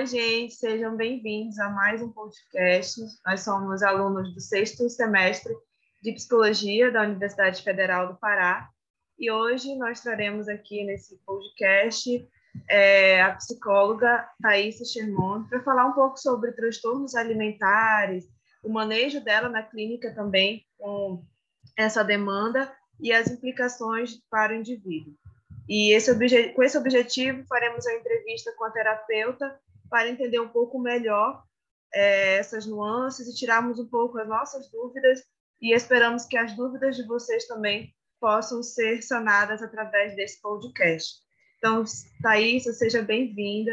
Oi, 0.00 0.06
gente, 0.06 0.54
sejam 0.54 0.96
bem-vindos 0.96 1.58
a 1.58 1.68
mais 1.68 2.00
um 2.00 2.10
podcast. 2.10 3.02
Nós 3.26 3.42
somos 3.42 3.82
alunos 3.82 4.32
do 4.32 4.40
sexto 4.40 4.88
semestre 4.88 5.54
de 6.00 6.12
Psicologia 6.12 6.90
da 6.90 7.02
Universidade 7.02 7.62
Federal 7.62 8.08
do 8.08 8.18
Pará 8.18 8.70
e 9.18 9.30
hoje 9.30 9.76
nós 9.76 10.00
traremos 10.00 10.48
aqui 10.48 10.84
nesse 10.84 11.18
podcast 11.26 12.26
é, 12.66 13.20
a 13.20 13.34
psicóloga 13.34 14.26
Thaisa 14.40 14.86
Sherman 14.86 15.46
para 15.50 15.62
falar 15.62 15.84
um 15.84 15.92
pouco 15.92 16.16
sobre 16.16 16.52
transtornos 16.52 17.14
alimentares, 17.14 18.26
o 18.64 18.70
manejo 18.70 19.22
dela 19.22 19.50
na 19.50 19.62
clínica 19.62 20.14
também 20.14 20.64
com 20.78 21.22
essa 21.76 22.02
demanda 22.02 22.74
e 22.98 23.12
as 23.12 23.30
implicações 23.30 24.18
para 24.30 24.54
o 24.54 24.56
indivíduo. 24.56 25.12
E 25.68 25.92
esse 25.92 26.10
com 26.54 26.62
esse 26.62 26.78
objetivo, 26.78 27.44
faremos 27.46 27.86
a 27.86 27.94
entrevista 27.94 28.50
com 28.56 28.64
a 28.64 28.70
terapeuta 28.70 29.60
para 29.90 30.08
entender 30.08 30.40
um 30.40 30.48
pouco 30.48 30.78
melhor 30.78 31.44
é, 31.92 32.36
essas 32.36 32.64
nuances 32.64 33.26
e 33.26 33.34
tirarmos 33.34 33.78
um 33.80 33.88
pouco 33.88 34.18
as 34.18 34.28
nossas 34.28 34.70
dúvidas 34.70 35.20
e 35.60 35.74
esperamos 35.74 36.24
que 36.24 36.38
as 36.38 36.54
dúvidas 36.54 36.96
de 36.96 37.06
vocês 37.06 37.46
também 37.46 37.92
possam 38.20 38.62
ser 38.62 39.02
sanadas 39.02 39.62
através 39.62 40.14
desse 40.14 40.40
podcast. 40.40 41.18
Então, 41.58 41.84
Thaís, 42.22 42.64
seja 42.78 43.02
bem-vinda. 43.02 43.72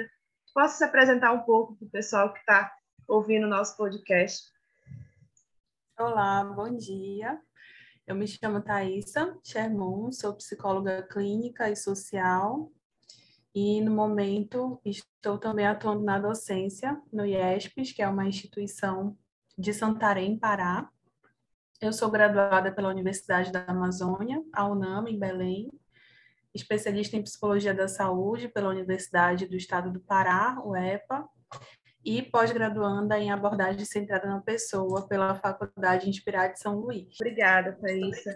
Posso 0.54 0.78
se 0.78 0.84
apresentar 0.84 1.32
um 1.32 1.44
pouco 1.44 1.76
para 1.78 1.88
o 1.88 1.92
pessoal 1.92 2.34
que 2.34 2.40
está 2.40 2.74
ouvindo 3.08 3.46
o 3.46 3.50
nosso 3.50 3.78
podcast? 3.78 4.50
Olá, 6.00 6.44
bom 6.44 6.76
dia. 6.76 7.40
Eu 8.06 8.16
me 8.16 8.28
chamo 8.28 8.62
Thaisa 8.62 9.38
Sherman, 9.44 10.12
sou 10.12 10.34
psicóloga 10.36 11.04
clínica 11.04 11.70
e 11.70 11.76
social 11.76 12.72
e 13.60 13.82
no 13.82 13.90
momento 13.90 14.80
estou 14.86 15.40
também 15.40 15.66
atuando 15.66 16.04
na 16.04 16.20
docência 16.20 16.96
no 17.12 17.26
IESPES, 17.26 17.92
que 17.92 18.04
é 18.04 18.08
uma 18.08 18.28
instituição 18.28 19.18
de 19.58 19.74
Santarém, 19.74 20.38
Pará. 20.38 20.88
Eu 21.82 21.92
sou 21.92 22.12
graduada 22.12 22.72
pela 22.72 22.90
Universidade 22.90 23.52
da 23.52 23.66
Amazônia, 23.66 24.44
a 24.54 24.68
UNAM, 24.68 25.08
em 25.08 25.18
Belém, 25.18 25.72
especialista 26.54 27.18
em 27.18 27.24
psicologia 27.24 27.74
da 27.74 27.88
saúde 27.88 28.48
pela 28.48 28.70
Universidade 28.70 29.48
do 29.48 29.56
Estado 29.56 29.92
do 29.92 30.02
Pará, 30.02 30.62
UEPA, 30.64 31.28
e 32.06 32.22
pós-graduanda 32.22 33.18
em 33.18 33.32
abordagem 33.32 33.84
centrada 33.86 34.28
na 34.28 34.40
pessoa 34.40 35.08
pela 35.08 35.34
Faculdade 35.34 36.08
Inspirada 36.08 36.54
de 36.54 36.60
São 36.60 36.76
Luís. 36.76 37.08
Obrigada, 37.20 37.76
Thaisa. 37.82 38.36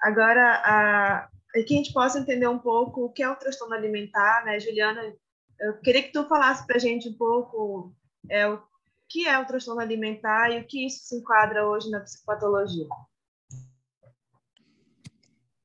Agora, 0.00 0.62
a, 0.64 1.28
que 1.52 1.74
a 1.74 1.76
gente 1.76 1.92
possa 1.92 2.18
entender 2.18 2.48
um 2.48 2.58
pouco 2.58 3.04
o 3.04 3.12
que 3.12 3.22
é 3.22 3.28
o 3.28 3.36
transtorno 3.36 3.74
alimentar, 3.74 4.44
né, 4.44 4.58
Juliana? 4.58 5.14
Eu 5.60 5.78
queria 5.80 6.02
que 6.02 6.12
tu 6.12 6.26
falasse 6.26 6.66
para 6.66 6.76
a 6.76 6.80
gente 6.80 7.08
um 7.08 7.14
pouco 7.14 7.94
é, 8.30 8.48
o 8.48 8.62
que 9.08 9.28
é 9.28 9.38
o 9.38 9.46
transtorno 9.46 9.80
alimentar 9.80 10.50
e 10.50 10.60
o 10.60 10.66
que 10.66 10.86
isso 10.86 11.04
se 11.04 11.16
enquadra 11.16 11.68
hoje 11.68 11.90
na 11.90 12.00
psicopatologia. 12.00 12.88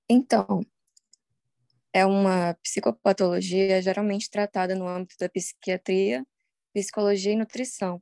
Então, 0.10 0.62
é 1.94 2.06
uma 2.06 2.54
psicopatologia 2.62 3.82
geralmente 3.82 4.30
tratada 4.30 4.76
no 4.76 4.88
âmbito 4.88 5.16
da 5.20 5.30
psiquiatria 5.30 6.26
psicologia 6.74 7.34
e 7.34 7.36
nutrição. 7.36 8.02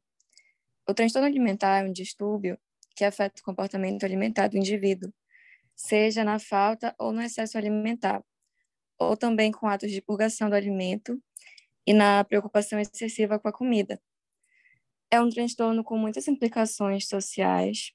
O 0.88 0.94
transtorno 0.94 1.28
alimentar 1.28 1.80
é 1.80 1.88
um 1.88 1.94
distúrbio 1.94 2.58
que 2.96 3.06
afeta 3.06 3.42
o 3.42 3.44
comportamento 3.44 4.04
alimentar 4.04 4.50
do 4.50 4.58
indivíduo, 4.58 5.14
seja 5.76 6.24
na 6.24 6.40
falta 6.40 6.96
ou 6.98 7.12
no 7.12 7.22
excesso 7.22 7.58
alimentar, 7.58 8.24
ou 8.98 9.18
também 9.18 9.52
com 9.52 9.68
atos 9.68 9.92
de 9.92 10.02
purgação 10.02 10.50
do 10.50 10.56
alimento 10.56 11.22
e 11.86 11.94
na 11.94 12.24
preocupação 12.24 12.80
excessiva 12.80 13.38
com 13.38 13.48
a 13.48 13.54
comida. 13.54 14.02
É 15.12 15.22
um 15.22 15.30
transtorno 15.30 15.84
com 15.84 15.98
muitas 15.98 16.28
implicações 16.28 17.08
sociais, 17.08 17.92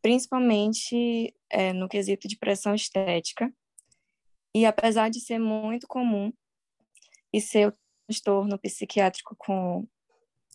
principalmente 0.00 1.34
é, 1.50 1.72
no 1.72 1.88
quesito 1.88 2.28
de 2.28 2.36
pressão 2.36 2.74
estética, 2.74 3.52
e 4.54 4.66
apesar 4.66 5.08
de 5.08 5.20
ser 5.20 5.38
muito 5.38 5.86
comum 5.86 6.32
e 7.32 7.40
ser 7.40 7.68
o 7.68 7.74
transtorno 8.06 8.58
psiquiátrico 8.58 9.34
com 9.36 9.86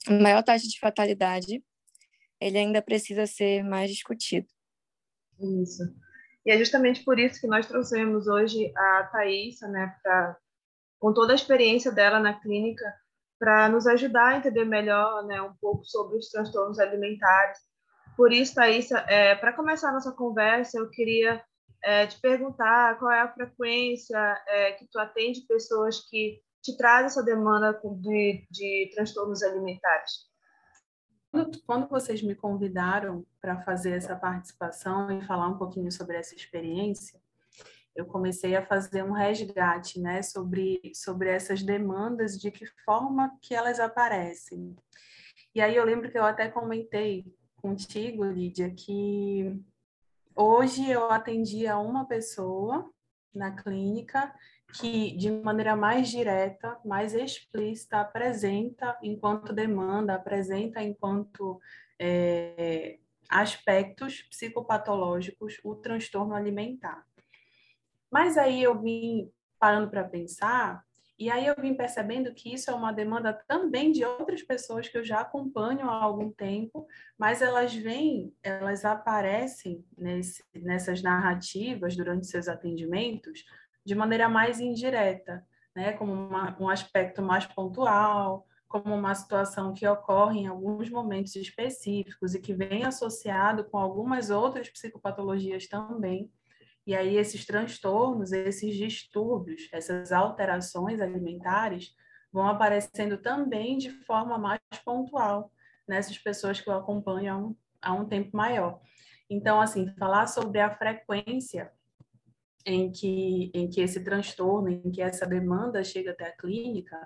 maior 0.09 0.43
taxa 0.43 0.67
de 0.67 0.79
fatalidade, 0.79 1.63
ele 2.39 2.57
ainda 2.57 2.81
precisa 2.81 3.25
ser 3.25 3.63
mais 3.63 3.89
discutido. 3.89 4.47
Isso. 5.39 5.83
E 6.47 6.51
é 6.51 6.57
justamente 6.57 7.03
por 7.03 7.19
isso 7.19 7.41
que 7.41 7.45
nós 7.45 7.67
trouxemos 7.67 8.25
hoje 8.25 8.71
a 8.73 9.03
Thaisa, 9.11 9.67
né, 9.67 9.93
pra, 10.01 10.37
com 10.97 11.13
toda 11.13 11.33
a 11.33 11.35
experiência 11.35 11.91
dela 11.91 12.21
na 12.21 12.39
clínica, 12.39 12.85
para 13.37 13.67
nos 13.67 13.85
ajudar 13.85 14.29
a 14.29 14.37
entender 14.37 14.63
melhor 14.63 15.25
né, 15.25 15.41
um 15.41 15.53
pouco 15.59 15.83
sobre 15.83 16.17
os 16.17 16.29
transtornos 16.29 16.79
alimentares. 16.79 17.59
Por 18.15 18.31
isso, 18.31 18.55
Thaisa, 18.55 18.99
é, 19.09 19.35
para 19.35 19.51
começar 19.51 19.89
a 19.89 19.91
nossa 19.91 20.13
conversa, 20.13 20.79
eu 20.79 20.89
queria 20.89 21.43
é, 21.83 22.07
te 22.07 22.17
perguntar 22.21 22.97
qual 22.97 23.11
é 23.11 23.19
a 23.19 23.33
frequência 23.33 24.17
é, 24.47 24.71
que 24.71 24.87
tu 24.89 24.97
atende 24.99 25.41
pessoas 25.49 25.99
que 26.09 26.39
te 26.63 26.77
traz 26.77 27.07
essa 27.07 27.23
demanda 27.23 27.77
de, 27.99 28.47
de 28.49 28.89
transtornos 28.95 29.43
alimentares? 29.43 30.13
Quando, 31.37 31.61
quando 31.67 31.87
vocês 31.87 32.23
me 32.23 32.33
convidaram 32.33 33.23
para 33.39 33.61
fazer 33.61 33.91
essa 33.91 34.15
participação 34.15 35.11
e 35.11 35.23
falar 35.23 35.47
um 35.47 35.57
pouquinho 35.57 35.91
sobre 35.91 36.17
essa 36.17 36.33
experiência, 36.33 37.21
eu 37.95 38.07
comecei 38.07 38.55
a 38.55 38.65
fazer 38.65 39.03
um 39.03 39.11
resgate, 39.11 39.99
né, 39.99 40.23
sobre 40.23 40.81
sobre 40.95 41.29
essas 41.29 41.61
demandas, 41.61 42.39
de 42.39 42.49
que 42.49 42.65
forma 42.83 43.37
que 43.39 43.53
elas 43.53 43.79
aparecem. 43.79 44.75
E 45.53 45.61
aí 45.61 45.75
eu 45.75 45.85
lembro 45.85 46.09
que 46.09 46.17
eu 46.17 46.25
até 46.25 46.49
comentei 46.49 47.23
contigo, 47.55 48.25
Lídia, 48.25 48.71
que 48.71 49.61
hoje 50.35 50.89
eu 50.89 51.11
atendia 51.11 51.77
uma 51.77 52.05
pessoa 52.05 52.91
na 53.31 53.51
clínica 53.51 54.33
que, 54.73 55.15
de 55.15 55.31
maneira 55.31 55.75
mais 55.75 56.09
direta, 56.09 56.77
mais 56.83 57.13
explícita, 57.13 58.01
apresenta 58.01 58.97
enquanto 59.01 59.53
demanda, 59.53 60.15
apresenta 60.15 60.81
enquanto 60.83 61.59
é, 61.99 62.99
aspectos 63.29 64.23
psicopatológicos 64.23 65.59
o 65.63 65.75
transtorno 65.75 66.33
alimentar. 66.33 67.05
Mas 68.11 68.37
aí 68.37 68.63
eu 68.63 68.79
vim 68.79 69.31
parando 69.59 69.89
para 69.89 70.03
pensar, 70.03 70.85
e 71.19 71.31
aí 71.31 71.47
eu 71.47 71.55
vim 71.59 71.73
percebendo 71.73 72.31
que 72.31 72.53
isso 72.53 72.69
é 72.69 72.73
uma 72.75 72.91
demanda 72.91 73.33
também 73.47 73.91
de 73.91 74.05
outras 74.05 74.43
pessoas 74.43 74.87
que 74.87 74.97
eu 74.97 75.03
já 75.03 75.21
acompanho 75.21 75.89
há 75.89 76.03
algum 76.03 76.29
tempo, 76.31 76.85
mas 77.17 77.41
elas 77.41 77.73
vêm, 77.73 78.31
elas 78.43 78.85
aparecem 78.85 79.83
nesse, 79.97 80.43
nessas 80.53 81.01
narrativas 81.01 81.95
durante 81.95 82.27
seus 82.27 82.47
atendimentos 82.47 83.43
de 83.87 83.95
maneira 83.95 84.27
mais 84.27 84.59
indireta, 84.59 85.47
né, 85.73 85.93
como 85.93 86.11
uma, 86.11 86.57
um 86.59 86.67
aspecto 86.67 87.21
mais 87.21 87.45
pontual, 87.45 88.45
como 88.67 88.93
uma 88.93 89.15
situação 89.15 89.73
que 89.73 89.87
ocorre 89.87 90.41
em 90.41 90.47
alguns 90.47 90.89
momentos 90.89 91.33
específicos 91.37 92.35
e 92.35 92.41
que 92.41 92.53
vem 92.53 92.83
associado 92.83 93.63
com 93.63 93.77
algumas 93.77 94.29
outras 94.29 94.69
psicopatologias 94.69 95.67
também. 95.67 96.29
E 96.85 96.93
aí 96.93 97.15
esses 97.15 97.45
transtornos, 97.45 98.33
esses 98.33 98.75
distúrbios, 98.75 99.69
essas 99.71 100.11
alterações 100.11 100.99
alimentares 100.99 101.95
vão 102.29 102.45
aparecendo 102.45 103.17
também 103.17 103.77
de 103.77 103.89
forma 104.03 104.37
mais 104.37 104.59
pontual 104.83 105.49
nessas 105.87 106.17
pessoas 106.17 106.59
que 106.59 106.69
eu 106.69 106.73
acompanho 106.73 107.33
há 107.33 107.37
um, 107.37 107.55
há 107.81 107.93
um 107.93 108.05
tempo 108.05 108.35
maior. 108.35 108.81
Então, 109.29 109.61
assim, 109.61 109.87
falar 109.97 110.27
sobre 110.27 110.59
a 110.59 110.75
frequência 110.75 111.71
em 112.67 112.91
que, 112.91 113.49
em 113.53 113.69
que 113.69 113.79
esse 113.79 114.03
transtorno, 114.03 114.69
em 114.69 114.91
que 114.91 115.01
essa 115.01 115.25
demanda 115.25 115.81
chega 115.85 116.11
até 116.11 116.25
a 116.25 116.35
clínica, 116.35 116.97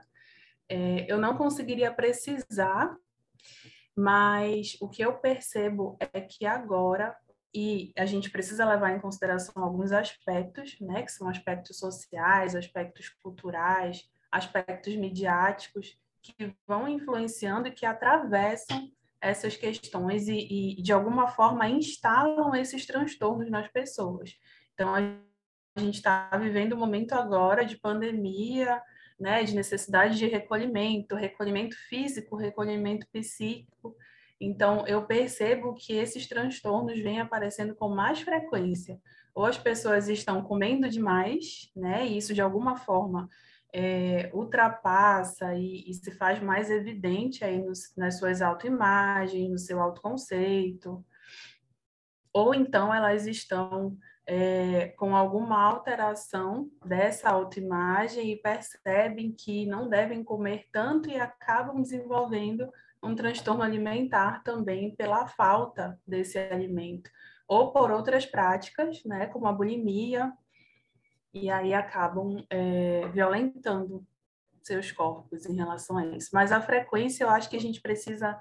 é, 0.68 1.06
eu 1.08 1.20
não 1.20 1.38
conseguiria 1.38 1.94
precisar, 1.94 2.98
mas 3.96 4.76
o 4.82 4.90
que 4.90 5.04
eu 5.04 5.14
percebo 5.20 5.98
é 6.00 6.20
que 6.20 6.48
agora, 6.48 7.16
e 7.54 7.94
a 7.96 8.08
gente 8.08 8.32
precisa 8.32 8.66
levar 8.66 8.96
em 8.96 9.00
consideração 9.00 9.64
alguns 9.64 9.92
aspectos, 9.92 10.80
né, 10.82 11.04
que 11.04 11.12
são 11.12 11.30
aspectos 11.30 11.78
sociais, 11.78 12.56
aspectos 12.56 13.10
culturais, 13.10 14.10
aspectos 14.32 14.96
midiáticos, 14.96 15.96
que 16.24 16.56
vão 16.66 16.88
influenciando 16.88 17.68
e 17.68 17.72
que 17.72 17.86
atravessam 17.86 18.92
essas 19.20 19.56
questões 19.56 20.28
e, 20.28 20.80
e 20.80 20.82
de 20.82 20.92
alguma 20.92 21.28
forma, 21.28 21.70
instalam 21.70 22.56
esses 22.56 22.84
transtornos 22.88 23.52
nas 23.52 23.68
pessoas. 23.68 24.36
Então, 24.74 24.96
a 24.96 25.02
a 25.76 25.80
gente 25.80 25.96
está 25.96 26.30
vivendo 26.38 26.74
um 26.74 26.80
momento 26.80 27.14
agora 27.14 27.66
de 27.66 27.78
pandemia, 27.78 28.82
né, 29.20 29.44
de 29.44 29.56
necessidade 29.56 30.18
de 30.18 30.26
recolhimento, 30.26 31.16
recolhimento 31.16 31.76
físico, 31.88 32.36
recolhimento 32.36 33.08
psíquico. 33.12 33.96
Então, 34.40 34.86
eu 34.88 35.06
percebo 35.06 35.76
que 35.76 35.94
esses 35.94 36.28
transtornos 36.28 37.00
vêm 37.00 37.20
aparecendo 37.20 37.76
com 37.76 37.90
mais 37.90 38.22
frequência. 38.22 39.00
Ou 39.34 39.46
as 39.46 39.58
pessoas 39.58 40.10
estão 40.10 40.42
comendo 40.42 40.90
demais, 40.90 41.72
né, 41.76 42.06
e 42.06 42.18
isso 42.18 42.34
de 42.34 42.42
alguma 42.42 42.76
forma 42.76 43.30
é, 43.74 44.30
ultrapassa 44.34 45.54
e, 45.56 45.90
e, 45.90 45.94
se 45.94 46.12
faz 46.12 46.42
mais 46.42 46.70
evidente 46.70 47.46
aí 47.46 47.58
nos, 47.64 47.96
nas 47.96 48.18
suas 48.18 48.42
autoimagens, 48.42 49.50
no 49.50 49.58
seu 49.58 49.80
autoconceito, 49.80 51.06
ou 52.34 52.54
então 52.54 52.94
elas 52.94 53.28
estão 53.28 53.98
é, 54.34 54.88
com 54.96 55.14
alguma 55.14 55.62
alteração 55.62 56.72
dessa 56.86 57.30
autoimagem 57.30 58.32
e 58.32 58.38
percebem 58.38 59.34
que 59.34 59.66
não 59.66 59.90
devem 59.90 60.24
comer 60.24 60.70
tanto 60.72 61.10
e 61.10 61.20
acabam 61.20 61.82
desenvolvendo 61.82 62.72
um 63.04 63.14
transtorno 63.14 63.62
alimentar 63.62 64.42
também 64.42 64.96
pela 64.96 65.28
falta 65.28 66.00
desse 66.08 66.40
alimento, 66.40 67.12
ou 67.46 67.74
por 67.74 67.92
outras 67.92 68.26
práticas, 68.26 69.04
né, 69.04 69.26
como 69.26 69.48
a 69.48 69.52
bulimia, 69.52 70.32
e 71.34 71.50
aí 71.52 71.74
acabam 71.74 72.42
é, 72.50 73.10
violentando 73.10 74.02
seus 74.64 74.94
corpos 74.94 75.46
em 75.46 75.58
relação 75.58 75.98
a 75.98 76.06
isso. 76.06 76.30
Mas 76.32 76.54
a 76.54 76.62
frequência, 76.62 77.26
eu 77.26 77.30
acho 77.30 77.50
que 77.50 77.58
a 77.58 77.62
gente 77.62 77.82
precisa 77.82 78.40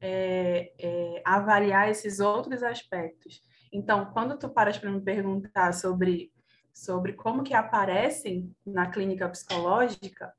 é, 0.00 0.72
é, 0.78 1.22
avaliar 1.24 1.90
esses 1.90 2.20
outros 2.20 2.62
aspectos. 2.62 3.42
Então, 3.72 4.12
quando 4.12 4.38
tu 4.38 4.50
paras 4.50 4.78
para 4.78 4.90
me 4.90 5.00
perguntar 5.00 5.72
sobre, 5.72 6.30
sobre 6.72 7.14
como 7.14 7.42
que 7.42 7.54
aparecem 7.54 8.54
na 8.66 8.90
clínica 8.90 9.28
psicológica, 9.28 10.32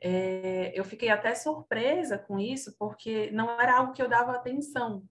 é, 0.00 0.72
eu 0.74 0.82
fiquei 0.82 1.10
até 1.10 1.34
surpresa 1.34 2.16
com 2.16 2.40
isso, 2.40 2.74
porque 2.78 3.30
não 3.32 3.60
era 3.60 3.76
algo 3.76 3.92
que 3.92 4.02
eu 4.02 4.08
dava 4.08 4.32
atenção. 4.32 5.04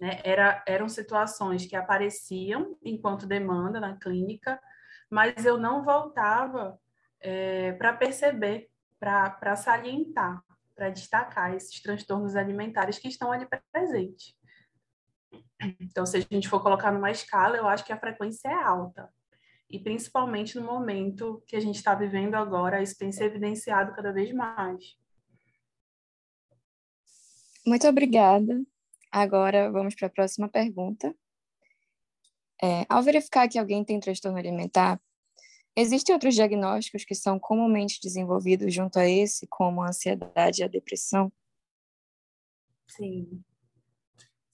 Né? 0.00 0.20
Era, 0.24 0.64
eram 0.66 0.88
situações 0.88 1.64
que 1.64 1.76
apareciam 1.76 2.76
enquanto 2.82 3.26
demanda 3.26 3.78
na 3.78 3.96
clínica, 3.96 4.60
mas 5.08 5.44
eu 5.44 5.56
não 5.56 5.84
voltava 5.84 6.78
é, 7.20 7.72
para 7.72 7.92
perceber, 7.92 8.68
para 8.98 9.54
salientar, 9.54 10.42
para 10.74 10.90
destacar 10.90 11.54
esses 11.54 11.80
transtornos 11.80 12.34
alimentares 12.34 12.98
que 12.98 13.08
estão 13.08 13.30
ali 13.30 13.46
presentes. 13.72 14.34
Então, 15.80 16.06
se 16.06 16.16
a 16.16 16.20
gente 16.20 16.48
for 16.48 16.62
colocar 16.62 16.90
numa 16.90 17.10
escala, 17.10 17.56
eu 17.56 17.68
acho 17.68 17.84
que 17.84 17.92
a 17.92 17.98
frequência 17.98 18.48
é 18.48 18.54
alta. 18.54 19.12
E 19.68 19.78
principalmente 19.78 20.58
no 20.58 20.66
momento 20.66 21.42
que 21.46 21.54
a 21.54 21.60
gente 21.60 21.76
está 21.76 21.94
vivendo 21.94 22.34
agora, 22.34 22.82
isso 22.82 22.98
tem 22.98 23.12
se 23.12 23.22
evidenciado 23.22 23.94
cada 23.94 24.12
vez 24.12 24.32
mais. 24.32 24.96
Muito 27.64 27.86
obrigada. 27.86 28.60
Agora 29.12 29.70
vamos 29.70 29.94
para 29.94 30.06
a 30.06 30.10
próxima 30.10 30.48
pergunta. 30.48 31.14
É, 32.62 32.84
ao 32.88 33.02
verificar 33.02 33.48
que 33.48 33.58
alguém 33.58 33.84
tem 33.84 34.00
transtorno 34.00 34.38
alimentar, 34.38 35.00
existem 35.76 36.14
outros 36.14 36.34
diagnósticos 36.34 37.04
que 37.04 37.14
são 37.14 37.38
comumente 37.38 38.00
desenvolvidos 38.02 38.74
junto 38.74 38.98
a 38.98 39.08
esse, 39.08 39.46
como 39.46 39.82
a 39.82 39.88
ansiedade 39.88 40.60
e 40.60 40.64
a 40.64 40.68
depressão? 40.68 41.32
Sim. 42.86 43.42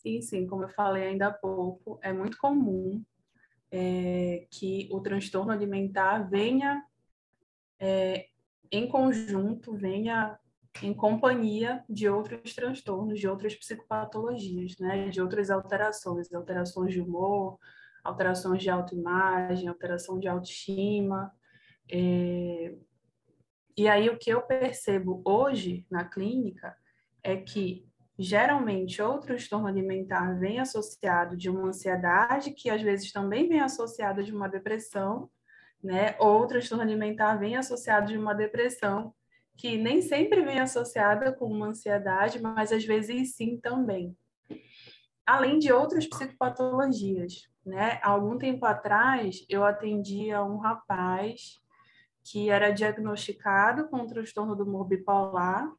Sim, 0.07 0.23
sim, 0.23 0.47
como 0.47 0.63
eu 0.63 0.69
falei 0.69 1.03
ainda 1.03 1.27
há 1.27 1.33
pouco, 1.33 1.99
é 2.01 2.13
muito 2.13 2.39
comum 2.39 3.05
é, 3.73 4.47
que 4.53 4.89
o 4.93 5.01
transtorno 5.01 5.51
alimentar 5.51 6.21
venha 6.31 6.81
é, 7.81 8.29
em 8.71 8.87
conjunto, 8.87 9.75
venha 9.75 10.39
em 10.81 10.95
companhia 10.95 11.85
de 11.89 12.09
outros 12.09 12.55
transtornos, 12.55 13.19
de 13.19 13.27
outras 13.27 13.57
psicopatologias, 13.57 14.79
né? 14.79 15.09
de 15.09 15.21
outras 15.21 15.51
alterações, 15.51 16.33
alterações 16.33 16.95
de 16.95 17.01
humor, 17.01 17.59
alterações 18.05 18.63
de 18.63 18.71
autoimagem, 18.71 19.67
alteração 19.67 20.21
de 20.21 20.29
autoestima. 20.29 21.33
É... 21.91 22.77
E 23.77 23.89
aí 23.89 24.09
o 24.09 24.17
que 24.17 24.31
eu 24.31 24.41
percebo 24.43 25.21
hoje 25.25 25.85
na 25.91 26.05
clínica 26.05 26.77
é 27.25 27.37
que 27.37 27.85
Geralmente, 28.19 29.03
o 29.03 29.19
transtorno 29.19 29.67
alimentar 29.67 30.39
vem 30.39 30.59
associado 30.59 31.37
de 31.37 31.51
uma 31.51 31.69
ansiedade, 31.69 32.53
que 32.53 32.71
às 32.71 32.81
vezes 32.81 33.13
também 33.13 33.47
vem 33.47 33.61
associada 33.61 34.23
de 34.23 34.35
uma 34.35 34.49
depressão, 34.49 35.31
né? 35.83 36.17
Ou 36.19 36.47
transtorno 36.47 36.83
alimentar 36.83 37.37
vem 37.37 37.57
associado 37.57 38.09
de 38.09 38.17
uma 38.17 38.35
depressão, 38.35 39.15
que 39.55 39.77
nem 39.77 40.01
sempre 40.01 40.43
vem 40.43 40.61
associada 40.61 41.31
com 41.33 41.47
uma 41.47 41.69
ansiedade, 41.69 42.41
mas 42.41 42.73
às 42.73 42.85
vezes 42.85 43.37
sim 43.37 43.61
também. 43.61 44.17
Além 45.27 45.59
de 45.59 45.71
outras 45.71 46.07
psicopatologias, 46.07 47.49
né? 47.65 48.01
Algum 48.03 48.39
tempo 48.39 48.65
atrás, 48.65 49.45
eu 49.49 49.63
atendia 49.63 50.43
um 50.43 50.57
rapaz 50.57 51.61
que 52.25 52.49
era 52.49 52.71
diagnosticado 52.71 53.89
com 53.89 54.07
transtorno 54.07 54.57
do 54.57 54.65
humor 54.65 54.87
bipolar, 54.87 55.71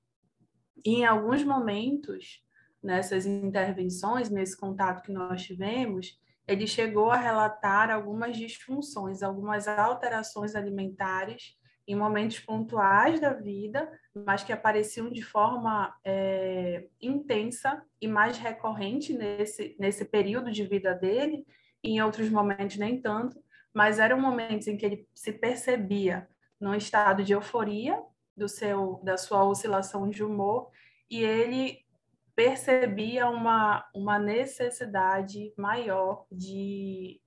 e 0.85 0.95
em 0.95 1.05
alguns 1.05 1.43
momentos, 1.43 2.43
nessas 2.81 3.25
intervenções, 3.25 4.29
nesse 4.29 4.57
contato 4.57 5.01
que 5.01 5.11
nós 5.11 5.43
tivemos, 5.43 6.19
ele 6.47 6.65
chegou 6.65 7.11
a 7.11 7.17
relatar 7.17 7.89
algumas 7.89 8.37
disfunções, 8.37 9.21
algumas 9.21 9.67
alterações 9.67 10.55
alimentares 10.55 11.57
em 11.87 11.95
momentos 11.95 12.39
pontuais 12.39 13.19
da 13.19 13.33
vida, 13.33 13.89
mas 14.13 14.43
que 14.43 14.51
apareciam 14.51 15.09
de 15.09 15.21
forma 15.21 15.93
é, 16.03 16.85
intensa 17.01 17.81
e 18.01 18.07
mais 18.07 18.37
recorrente 18.37 19.13
nesse, 19.13 19.75
nesse 19.79 20.03
período 20.03 20.51
de 20.51 20.65
vida 20.65 20.93
dele, 20.93 21.45
em 21.83 22.01
outros 22.01 22.29
momentos 22.29 22.77
nem 22.77 23.01
tanto, 23.01 23.41
mas 23.73 23.99
eram 23.99 24.19
momentos 24.19 24.67
em 24.67 24.75
que 24.75 24.85
ele 24.85 25.07
se 25.13 25.31
percebia 25.31 26.27
num 26.59 26.75
estado 26.75 27.23
de 27.23 27.33
euforia 27.33 28.01
do 28.37 28.47
seu 28.47 29.01
da 29.03 29.17
sua 29.17 29.43
oscilação 29.43 30.09
de 30.09 30.23
humor 30.23 30.69
e 31.09 31.23
ele 31.23 31.79
percebia 32.35 33.27
uma, 33.27 33.89
uma 33.95 34.19
necessidade 34.19 35.51
maior 35.57 36.27
de, 36.31 37.19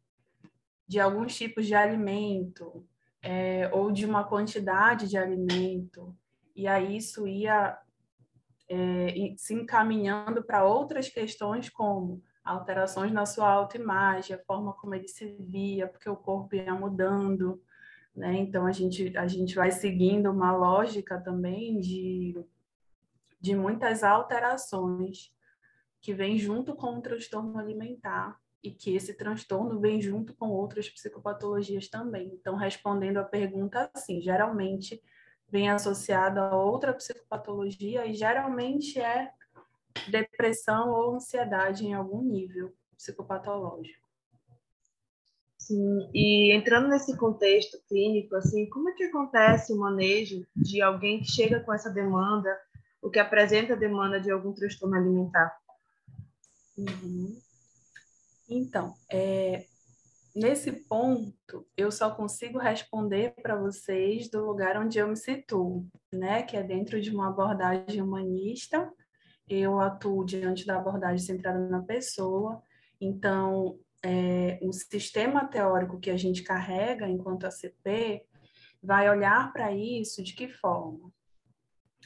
de 0.87 1.01
alguns 1.01 1.37
tipos 1.37 1.67
de 1.67 1.75
alimento 1.75 2.87
é, 3.21 3.69
ou 3.73 3.91
de 3.91 4.07
uma 4.07 4.23
quantidade 4.23 5.09
de 5.09 5.19
alimento 5.19 6.17
e 6.55 6.69
aí 6.69 6.97
isso 6.97 7.27
ia 7.27 7.77
é, 8.69 9.35
se 9.37 9.53
encaminhando 9.53 10.45
para 10.45 10.65
outras 10.65 11.09
questões 11.09 11.69
como 11.69 12.23
alterações 12.45 13.13
na 13.13 13.27
sua 13.27 13.51
autoimagem, 13.51 14.37
a 14.37 14.45
forma 14.45 14.73
como 14.75 14.95
ele 14.95 15.09
se 15.09 15.37
via, 15.41 15.89
porque 15.89 16.09
o 16.09 16.17
corpo 16.17 16.55
ia 16.55 16.75
mudando, 16.75 17.61
né? 18.15 18.37
Então 18.39 18.67
a 18.67 18.73
gente 18.73 19.17
a 19.17 19.27
gente 19.27 19.55
vai 19.55 19.71
seguindo 19.71 20.31
uma 20.31 20.55
lógica 20.57 21.21
também 21.21 21.79
de 21.81 22.35
de 23.41 23.57
muitas 23.57 24.05
alterações 24.05 25.35
que 26.01 26.13
vem 26.13 26.37
junto 26.39 26.75
com 26.75 26.99
o 26.99 27.01
transtorno 27.01 27.59
alimentar 27.59 28.39
e 28.63 28.71
que 28.71 28.95
esse 28.95 29.15
transtorno 29.15 29.81
vem 29.81 30.01
junto 30.01 30.35
com 30.35 30.51
outras 30.51 30.89
psicopatologias 30.89 31.89
também. 31.89 32.31
Então, 32.35 32.57
respondendo 32.57 33.17
à 33.19 33.25
pergunta 33.25 33.91
assim, 33.95 34.21
geralmente 34.21 35.03
vem 35.49 35.71
associado 35.71 36.41
a 36.41 36.55
outra 36.55 36.93
psicopatologia 36.93 38.07
e 38.07 38.15
geralmente 38.15 39.01
é 39.01 39.33
depressão 40.09 40.91
ou 40.91 41.15
ansiedade 41.15 41.87
em 41.87 41.95
algum 41.95 42.23
nível 42.23 42.75
psicopatológico. 42.97 44.10
Sim, 45.71 46.11
e 46.13 46.53
entrando 46.53 46.89
nesse 46.89 47.17
contexto 47.17 47.81
clínico, 47.89 48.35
assim, 48.35 48.69
como 48.69 48.89
é 48.89 48.93
que 48.93 49.05
acontece 49.05 49.73
o 49.73 49.79
manejo 49.79 50.45
de 50.57 50.83
alguém 50.83 51.21
que 51.21 51.31
chega 51.31 51.61
com 51.61 51.73
essa 51.73 51.89
demanda, 51.89 52.59
o 53.01 53.09
que 53.09 53.21
apresenta 53.21 53.77
demanda 53.77 54.21
de 54.21 54.33
algum 54.33 54.53
transtorno 54.53 54.97
alimentar? 54.97 55.57
Uhum. 56.77 57.39
Então, 58.49 58.95
é, 59.13 59.65
nesse 60.35 60.73
ponto, 60.73 61.65
eu 61.77 61.93
só 61.93 62.11
consigo 62.11 62.59
responder 62.59 63.33
para 63.41 63.55
vocês 63.55 64.29
do 64.29 64.45
lugar 64.45 64.77
onde 64.77 64.99
eu 64.99 65.07
me 65.07 65.17
situo, 65.17 65.87
né? 66.13 66.43
Que 66.43 66.57
é 66.57 66.65
dentro 66.65 67.01
de 67.01 67.11
uma 67.11 67.29
abordagem 67.29 68.03
humanista. 68.03 68.93
Eu 69.49 69.79
atuo 69.79 70.25
diante 70.25 70.67
da 70.67 70.79
abordagem 70.79 71.25
centrada 71.25 71.61
na 71.69 71.81
pessoa. 71.81 72.61
Então, 73.01 73.79
é, 74.03 74.59
o 74.63 74.73
sistema 74.73 75.47
teórico 75.47 76.01
que 76.01 76.11
a 76.11 76.17
gente 76.17 76.43
carrega 76.43 77.09
enquanto 77.09 77.47
ACP 77.47 78.23
vai 78.83 79.11
olhar 79.11 79.53
para 79.53 79.73
isso 79.73 80.23
de 80.23 80.35
que 80.35 80.49
forma? 80.49 81.13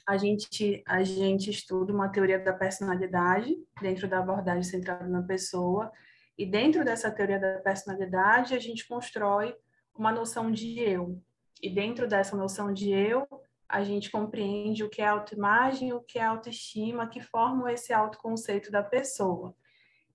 A 0.06 0.16
gente, 0.16 0.82
a 0.86 1.02
gente 1.02 1.50
estuda 1.50 1.92
uma 1.92 2.10
teoria 2.10 2.38
da 2.38 2.52
personalidade 2.52 3.54
dentro 3.80 4.08
da 4.08 4.18
abordagem 4.18 4.64
centrada 4.64 5.06
na 5.06 5.22
pessoa, 5.22 5.90
e 6.36 6.44
dentro 6.44 6.84
dessa 6.84 7.10
teoria 7.10 7.38
da 7.38 7.60
personalidade, 7.60 8.54
a 8.54 8.58
gente 8.58 8.86
constrói 8.86 9.54
uma 9.94 10.10
noção 10.12 10.50
de 10.50 10.80
eu. 10.80 11.22
E 11.62 11.70
dentro 11.70 12.08
dessa 12.08 12.36
noção 12.36 12.72
de 12.72 12.90
eu, 12.90 13.26
a 13.68 13.82
gente 13.84 14.10
compreende 14.10 14.82
o 14.82 14.90
que 14.90 15.00
é 15.00 15.06
autoimagem, 15.06 15.92
o 15.92 16.00
que 16.00 16.18
é 16.18 16.24
autoestima, 16.24 17.08
que 17.08 17.20
formam 17.20 17.68
esse 17.68 17.92
autoconceito 17.92 18.70
da 18.70 18.82
pessoa. 18.82 19.54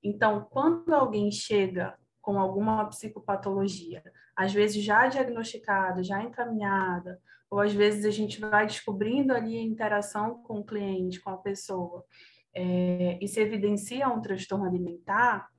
Então, 0.03 0.47
quando 0.49 0.93
alguém 0.93 1.31
chega 1.31 1.97
com 2.21 2.39
alguma 2.39 2.85
psicopatologia, 2.85 4.03
às 4.35 4.53
vezes 4.53 4.83
já 4.83 5.07
diagnosticada, 5.07 6.03
já 6.03 6.23
encaminhada, 6.23 7.19
ou 7.49 7.59
às 7.59 7.73
vezes 7.73 8.05
a 8.05 8.11
gente 8.11 8.39
vai 8.39 8.65
descobrindo 8.67 9.33
ali 9.33 9.57
a 9.57 9.63
interação 9.63 10.41
com 10.43 10.59
o 10.59 10.65
cliente, 10.65 11.19
com 11.19 11.31
a 11.31 11.37
pessoa, 11.37 12.05
é, 12.53 13.17
e 13.21 13.27
se 13.27 13.39
evidencia 13.39 14.07
um 14.09 14.21
transtorno 14.21 14.65
alimentar, 14.65 15.49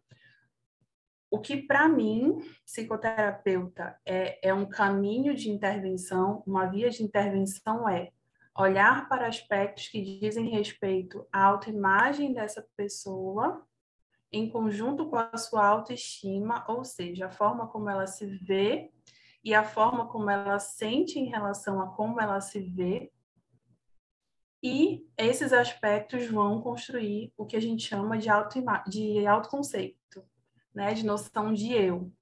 o 1.30 1.38
que 1.38 1.56
para 1.56 1.88
mim, 1.88 2.38
psicoterapeuta, 2.64 3.96
é, 4.04 4.48
é 4.48 4.52
um 4.52 4.66
caminho 4.66 5.34
de 5.34 5.48
intervenção, 5.48 6.42
uma 6.46 6.66
via 6.66 6.90
de 6.90 7.04
intervenção 7.04 7.88
é 7.88 8.10
olhar 8.58 9.08
para 9.08 9.28
aspectos 9.28 9.88
que 9.88 10.20
dizem 10.20 10.50
respeito 10.50 11.26
à 11.32 11.44
autoimagem 11.44 12.32
dessa 12.32 12.66
pessoa, 12.76 13.64
em 14.32 14.48
conjunto 14.48 15.08
com 15.08 15.16
a 15.16 15.36
sua 15.36 15.66
autoestima, 15.66 16.64
ou 16.68 16.84
seja, 16.84 17.26
a 17.26 17.30
forma 17.30 17.66
como 17.66 17.90
ela 17.90 18.06
se 18.06 18.26
vê 18.26 18.90
e 19.42 19.54
a 19.54 19.64
forma 19.64 20.06
como 20.06 20.30
ela 20.30 20.58
sente 20.58 21.18
em 21.18 21.26
relação 21.26 21.80
a 21.80 21.88
como 21.88 22.20
ela 22.20 22.40
se 22.40 22.60
vê. 22.60 23.12
E 24.62 25.06
esses 25.16 25.52
aspectos 25.52 26.26
vão 26.26 26.60
construir 26.60 27.32
o 27.36 27.46
que 27.46 27.56
a 27.56 27.60
gente 27.60 27.82
chama 27.82 28.18
de, 28.18 28.28
auto 28.28 28.62
de 28.86 29.26
autoconceito, 29.26 30.22
né? 30.74 30.92
de 30.92 31.04
noção 31.04 31.52
de 31.52 31.72
eu. 31.72 32.12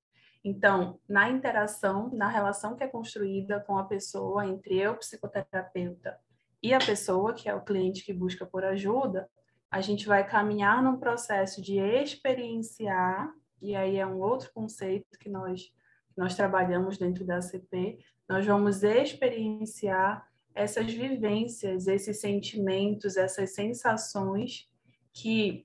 Então, 0.45 1.01
na 1.09 1.29
interação, 1.29 2.11
na 2.15 2.29
relação 2.29 2.77
que 2.77 2.85
é 2.85 2.89
construída 2.89 3.61
com 3.61 3.77
a 3.77 3.85
pessoa, 3.85 4.47
entre 4.47 4.79
eu, 4.79 4.97
psicoterapeuta, 4.97 6.19
e 6.63 6.73
a 6.73 6.79
pessoa, 6.79 7.35
que 7.35 7.49
é 7.49 7.55
o 7.55 7.65
cliente 7.65 8.05
que 8.05 8.13
busca 8.13 8.47
por 8.47 8.65
ajuda, 8.65 9.29
a 9.71 9.81
gente 9.81 10.07
vai 10.07 10.27
caminhar 10.27 10.83
num 10.83 10.99
processo 10.99 11.61
de 11.61 11.79
experienciar, 11.79 13.33
e 13.61 13.75
aí 13.75 13.97
é 13.97 14.07
um 14.07 14.21
outro 14.21 14.51
conceito 14.53 15.19
que 15.19 15.29
nós 15.29 15.73
nós 16.19 16.35
trabalhamos 16.35 16.99
dentro 16.99 17.25
da 17.25 17.37
ACP, 17.37 17.97
nós 18.29 18.45
vamos 18.45 18.83
experienciar 18.83 20.27
essas 20.53 20.93
vivências, 20.93 21.87
esses 21.87 22.21
sentimentos, 22.21 23.17
essas 23.17 23.55
sensações 23.55 24.69
que 25.15 25.65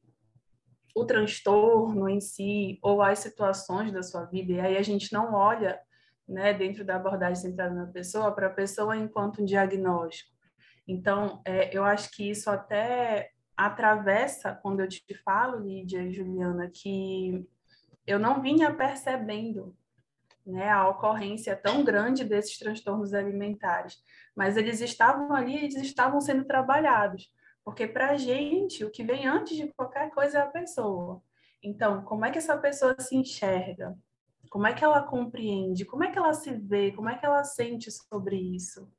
o 0.95 1.05
transtorno 1.05 2.07
em 2.07 2.21
si 2.21 2.77
ou 2.83 3.01
as 3.01 3.17
situações 3.17 3.91
da 3.91 4.03
sua 4.03 4.25
vida, 4.25 4.53
e 4.53 4.59
aí 4.59 4.77
a 4.77 4.83
gente 4.83 5.11
não 5.11 5.33
olha, 5.33 5.79
né, 6.27 6.53
dentro 6.53 6.85
da 6.85 6.97
abordagem 6.97 7.49
centrada 7.49 7.73
na 7.73 7.87
pessoa, 7.87 8.31
para 8.31 8.45
a 8.45 8.53
pessoa 8.53 8.95
enquanto 8.95 9.41
um 9.41 9.45
diagnóstico. 9.45 10.31
Então, 10.87 11.41
é, 11.45 11.75
eu 11.75 11.83
acho 11.83 12.11
que 12.11 12.29
isso 12.29 12.47
até 12.47 13.32
atravessa, 13.55 14.53
quando 14.61 14.81
eu 14.81 14.87
te 14.87 15.03
falo, 15.23 15.59
Lídia 15.59 16.01
e 16.01 16.13
Juliana, 16.13 16.69
que 16.69 17.47
eu 18.05 18.19
não 18.19 18.41
vinha 18.41 18.73
percebendo 18.73 19.75
né, 20.45 20.69
a 20.69 20.89
ocorrência 20.89 21.55
tão 21.55 21.83
grande 21.83 22.23
desses 22.23 22.57
transtornos 22.57 23.13
alimentares, 23.13 24.03
mas 24.35 24.57
eles 24.57 24.81
estavam 24.81 25.33
ali, 25.33 25.55
eles 25.55 25.75
estavam 25.75 26.19
sendo 26.19 26.45
trabalhados, 26.45 27.31
porque 27.63 27.87
para 27.87 28.09
a 28.11 28.17
gente 28.17 28.83
o 28.83 28.91
que 28.91 29.03
vem 29.03 29.25
antes 29.25 29.55
de 29.55 29.67
qualquer 29.73 30.09
coisa 30.11 30.39
é 30.39 30.41
a 30.41 30.47
pessoa. 30.47 31.21
Então, 31.61 32.03
como 32.03 32.25
é 32.25 32.31
que 32.31 32.37
essa 32.37 32.57
pessoa 32.57 32.95
se 32.99 33.15
enxerga? 33.15 33.97
Como 34.49 34.67
é 34.67 34.73
que 34.73 34.83
ela 34.83 35.01
compreende? 35.01 35.85
Como 35.85 36.03
é 36.03 36.11
que 36.11 36.17
ela 36.17 36.33
se 36.33 36.51
vê? 36.51 36.91
Como 36.91 37.09
é 37.09 37.17
que 37.17 37.25
ela 37.25 37.43
sente 37.45 37.89
sobre 37.89 38.35
isso? 38.35 38.91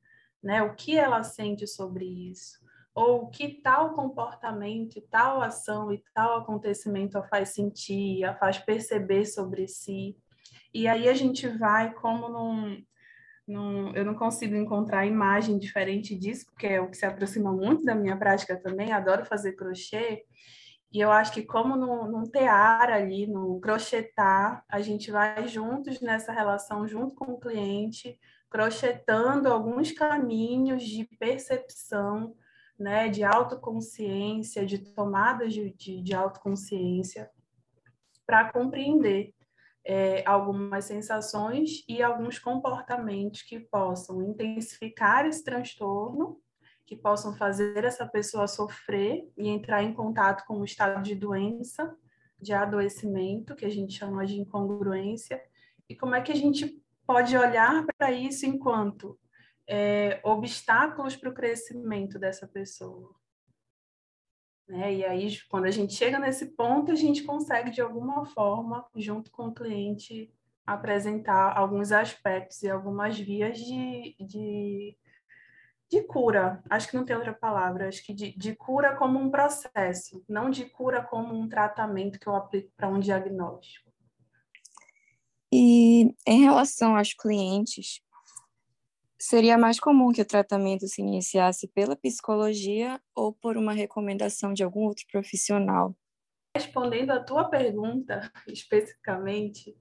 Né? 0.42 0.62
O 0.62 0.74
que 0.74 0.96
ela 0.96 1.22
sente 1.22 1.66
sobre 1.66 2.06
isso? 2.06 2.63
Ou 2.94 3.28
que 3.28 3.60
tal 3.60 3.92
comportamento, 3.92 5.00
tal 5.10 5.42
ação 5.42 5.92
e 5.92 6.02
tal 6.14 6.38
acontecimento 6.38 7.18
a 7.18 7.24
faz 7.24 7.50
sentir, 7.50 8.24
a 8.24 8.34
faz 8.36 8.58
perceber 8.58 9.24
sobre 9.26 9.66
si? 9.66 10.16
E 10.72 10.86
aí 10.86 11.08
a 11.08 11.14
gente 11.14 11.48
vai 11.48 11.92
como 11.94 12.28
num, 12.28 12.84
num, 13.46 13.92
eu 13.94 14.04
não 14.04 14.14
consigo 14.14 14.54
encontrar 14.54 15.06
imagem 15.06 15.58
diferente 15.58 16.14
disso, 16.14 16.46
porque 16.46 16.66
é 16.66 16.80
o 16.80 16.88
que 16.88 16.96
se 16.96 17.04
aproxima 17.04 17.52
muito 17.52 17.84
da 17.84 17.94
minha 17.94 18.16
prática 18.16 18.56
também, 18.56 18.92
adoro 18.92 19.24
fazer 19.24 19.52
crochê, 19.52 20.24
e 20.94 21.00
eu 21.00 21.10
acho 21.10 21.32
que 21.32 21.42
como 21.42 21.74
num, 21.74 22.08
num 22.08 22.22
tear 22.22 22.88
ali, 22.88 23.26
no 23.26 23.58
crochetar, 23.60 24.64
a 24.68 24.80
gente 24.80 25.10
vai 25.10 25.48
juntos 25.48 26.00
nessa 26.00 26.30
relação, 26.30 26.86
junto 26.86 27.16
com 27.16 27.32
o 27.32 27.40
cliente, 27.40 28.16
crochetando 28.48 29.52
alguns 29.52 29.90
caminhos 29.90 30.84
de 30.84 31.04
percepção, 31.18 32.36
né, 32.78 33.08
de 33.08 33.22
autoconsciência, 33.22 34.66
de 34.66 34.78
tomadas 34.78 35.52
de, 35.52 35.72
de, 35.72 36.02
de 36.02 36.14
autoconsciência, 36.14 37.30
para 38.26 38.50
compreender 38.50 39.34
é, 39.84 40.22
algumas 40.26 40.86
sensações 40.86 41.84
e 41.88 42.02
alguns 42.02 42.38
comportamentos 42.38 43.42
que 43.42 43.60
possam 43.60 44.22
intensificar 44.22 45.26
esse 45.26 45.44
transtorno, 45.44 46.40
que 46.86 46.96
possam 46.96 47.34
fazer 47.36 47.84
essa 47.84 48.06
pessoa 48.06 48.46
sofrer 48.46 49.30
e 49.36 49.48
entrar 49.48 49.82
em 49.82 49.92
contato 49.92 50.44
com 50.46 50.60
o 50.60 50.64
estado 50.64 51.02
de 51.02 51.14
doença, 51.14 51.96
de 52.40 52.52
adoecimento, 52.52 53.54
que 53.54 53.64
a 53.64 53.70
gente 53.70 53.96
chama 53.96 54.26
de 54.26 54.38
incongruência, 54.40 55.40
e 55.88 55.94
como 55.94 56.14
é 56.14 56.20
que 56.20 56.32
a 56.32 56.36
gente 56.36 56.82
pode 57.06 57.36
olhar 57.36 57.84
para 57.86 58.10
isso 58.10 58.46
enquanto 58.46 59.18
é, 59.66 60.20
obstáculos 60.22 61.16
para 61.16 61.30
o 61.30 61.34
crescimento 61.34 62.18
dessa 62.18 62.46
pessoa. 62.46 63.14
Né? 64.68 64.94
E 64.94 65.04
aí, 65.04 65.38
quando 65.48 65.66
a 65.66 65.70
gente 65.70 65.94
chega 65.94 66.18
nesse 66.18 66.46
ponto, 66.46 66.90
a 66.90 66.94
gente 66.94 67.22
consegue, 67.22 67.70
de 67.70 67.80
alguma 67.80 68.24
forma, 68.26 68.86
junto 68.96 69.30
com 69.30 69.48
o 69.48 69.54
cliente, 69.54 70.32
apresentar 70.66 71.56
alguns 71.56 71.92
aspectos 71.92 72.62
e 72.62 72.70
algumas 72.70 73.18
vias 73.18 73.58
de, 73.58 74.16
de, 74.18 74.96
de 75.90 76.02
cura. 76.04 76.62
Acho 76.70 76.88
que 76.88 76.96
não 76.96 77.04
tem 77.04 77.16
outra 77.16 77.34
palavra, 77.34 77.88
acho 77.88 78.04
que 78.04 78.14
de, 78.14 78.36
de 78.36 78.54
cura 78.56 78.96
como 78.96 79.18
um 79.18 79.30
processo, 79.30 80.24
não 80.28 80.48
de 80.48 80.64
cura 80.64 81.02
como 81.02 81.34
um 81.34 81.48
tratamento 81.48 82.18
que 82.18 82.26
eu 82.26 82.34
aplico 82.34 82.72
para 82.76 82.88
um 82.88 82.98
diagnóstico. 82.98 83.92
E 85.52 86.12
em 86.26 86.42
relação 86.42 86.96
aos 86.96 87.14
clientes, 87.14 88.00
Seria 89.26 89.56
mais 89.56 89.80
comum 89.80 90.12
que 90.12 90.20
o 90.20 90.26
tratamento 90.26 90.86
se 90.86 91.00
iniciasse 91.00 91.66
pela 91.68 91.96
psicologia 91.96 93.00
ou 93.14 93.32
por 93.32 93.56
uma 93.56 93.72
recomendação 93.72 94.52
de 94.52 94.62
algum 94.62 94.82
outro 94.82 95.06
profissional? 95.10 95.96
Respondendo 96.54 97.10
à 97.10 97.24
tua 97.24 97.48
pergunta 97.48 98.30
especificamente, 98.46 99.74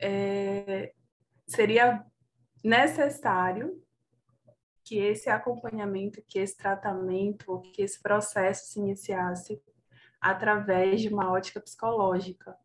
é, 0.00 0.94
seria 1.46 2.02
necessário 2.64 3.78
que 4.82 4.96
esse 4.96 5.28
acompanhamento, 5.28 6.24
que 6.26 6.38
esse 6.38 6.56
tratamento, 6.56 7.60
que 7.74 7.82
esse 7.82 8.00
processo 8.00 8.72
se 8.72 8.80
iniciasse 8.80 9.62
através 10.18 11.02
de 11.02 11.08
uma 11.08 11.30
ótica 11.30 11.60
psicológica, 11.60 12.56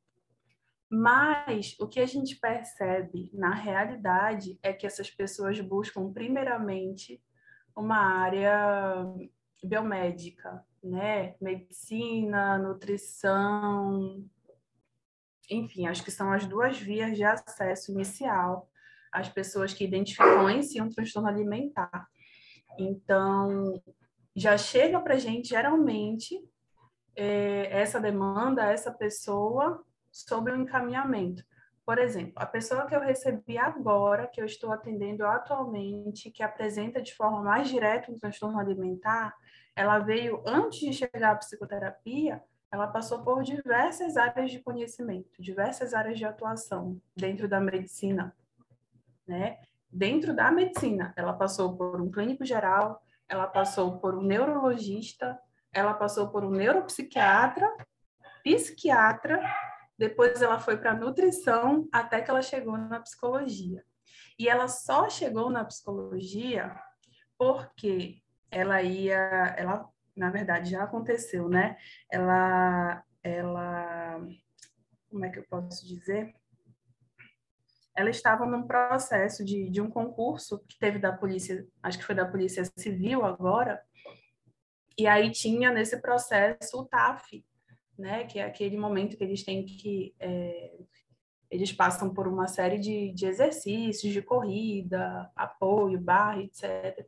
mas 0.89 1.75
o 1.79 1.88
que 1.88 2.00
a 2.00 2.06
gente 2.06 2.36
percebe 2.38 3.29
na 3.34 3.53
realidade 3.53 4.58
é 4.63 4.72
que 4.72 4.88
essas 4.88 5.10
pessoas 5.10 5.60
buscam, 5.60 6.12
primeiramente, 6.12 7.22
uma 7.75 7.98
área 7.98 9.06
biomédica, 9.63 10.63
né? 10.84 11.36
Medicina, 11.41 12.58
nutrição, 12.58 14.25
enfim, 15.50 15.88
acho 15.88 16.03
que 16.03 16.12
são 16.12 16.32
as 16.32 16.46
duas 16.46 16.77
vias 16.77 17.15
de 17.15 17.24
acesso 17.24 17.91
inicial 17.91 18.70
às 19.12 19.29
pessoas 19.29 19.74
que 19.74 19.84
identificam 19.84 20.50
em 20.50 20.62
si 20.62 20.82
um 20.82 20.89
transtorno 20.89 21.29
alimentar. 21.29 22.08
Então, 22.77 23.82
já 24.36 24.58
chega 24.58 25.00
para 25.00 25.15
a 25.15 25.20
gente, 25.20 25.50
geralmente, 25.50 26.38
é, 27.15 27.82
essa 27.82 28.00
demanda, 28.00 28.72
essa 28.72 28.91
pessoa 28.91 29.84
sobre 30.28 30.52
o 30.52 30.56
encaminhamento. 30.56 31.44
Por 31.86 32.00
exemplo, 32.00 32.34
a 32.36 32.46
pessoa 32.46 32.86
que 32.86 32.94
eu 32.94 33.00
recebi 33.00 33.58
agora, 33.58 34.28
que 34.28 34.42
eu 34.42 34.46
estou 34.46 34.74
atendendo 34.74 35.26
atualmente, 35.26 36.30
que 36.30 36.44
apresenta 36.44 37.02
de 37.02 37.16
forma 37.16 37.42
mais 37.42 37.70
direta 37.70 38.12
um 38.12 38.20
transtorno 38.20 38.60
alimentar, 38.60 39.34
ela 39.74 40.00
veio 40.00 40.44
antes 40.46 40.80
de 40.80 40.92
chegar 40.92 41.32
à 41.32 41.36
psicoterapia, 41.36 42.44
ela 42.70 42.88
passou 42.88 43.24
por 43.24 43.42
diversas 43.42 44.18
áreas 44.18 44.52
de 44.52 44.60
conhecimento, 44.60 45.42
diversas 45.42 45.94
áreas 45.94 46.18
de 46.18 46.26
atuação 46.26 47.00
dentro 47.16 47.48
da 47.48 47.62
medicina, 47.62 48.36
né? 49.26 49.58
Dentro 49.90 50.36
da 50.36 50.52
medicina, 50.52 51.14
ela 51.16 51.32
passou 51.32 51.78
por 51.78 52.02
um 52.02 52.12
clínico 52.12 52.44
geral, 52.44 53.02
ela 53.30 53.48
passou 53.48 53.98
por 54.00 54.14
um 54.14 54.22
neurologista, 54.22 55.40
ela 55.72 55.94
passou 55.94 56.28
por 56.28 56.44
um 56.44 56.52
neuropsiquiatra, 56.52 57.72
psiquiatra 58.44 59.42
depois 59.98 60.42
ela 60.42 60.60
foi 60.60 60.77
para 60.77 60.94
nutrição 60.94 61.88
até 61.92 62.22
que 62.22 62.30
ela 62.30 62.42
chegou 62.42 62.77
na 62.77 63.00
psicologia. 63.00 63.84
E 64.38 64.48
ela 64.48 64.68
só 64.68 65.10
chegou 65.10 65.50
na 65.50 65.66
psicologia 65.66 66.75
porque 67.38 68.22
ela 68.51 68.82
ia, 68.82 69.56
ela 69.58 69.89
na 70.16 70.30
verdade 70.30 70.72
já 70.72 70.84
aconteceu, 70.84 71.50
né? 71.50 71.77
Ela 72.12 73.04
ela 73.24 74.20
como 75.10 75.25
é 75.25 75.30
que 75.30 75.39
eu 75.39 75.46
posso 75.50 75.86
dizer? 75.86 76.34
ela 77.98 78.12
estava 78.12 78.46
num 78.46 78.68
processo 78.68 79.44
de, 79.44 79.72
de 79.72 79.82
um 79.82 79.89
concurso 79.89 80.60
que 80.68 80.77
teve 80.77 81.00
da 81.00 81.12
polícia, 81.12 81.68
acho 81.82 81.98
que 81.98 82.06
foi 82.06 82.13
da 82.13 82.27
polícia 82.27 82.63
civil 82.77 83.25
agora, 83.25 83.82
e 84.96 85.08
aí 85.08 85.32
tinha 85.32 85.72
nesse 85.72 86.00
processo 86.00 86.80
o 86.80 86.86
TAF, 86.86 87.44
né, 87.98 88.25
que 88.25 88.39
é 88.39 88.44
aquele 88.44 88.77
momento 88.77 89.18
que 89.18 89.24
eles 89.24 89.44
têm 89.44 89.66
que 89.66 90.13
é, 90.20 90.77
eles 91.50 91.72
passam 91.72 92.13
por 92.13 92.27
uma 92.27 92.48
série 92.48 92.77
de, 92.77 93.12
de 93.13 93.25
exercícios 93.25 94.13
de 94.13 94.22
corrida, 94.22 95.32
apoio, 95.36 96.00
barra, 96.00 96.42
etc. 96.42 97.06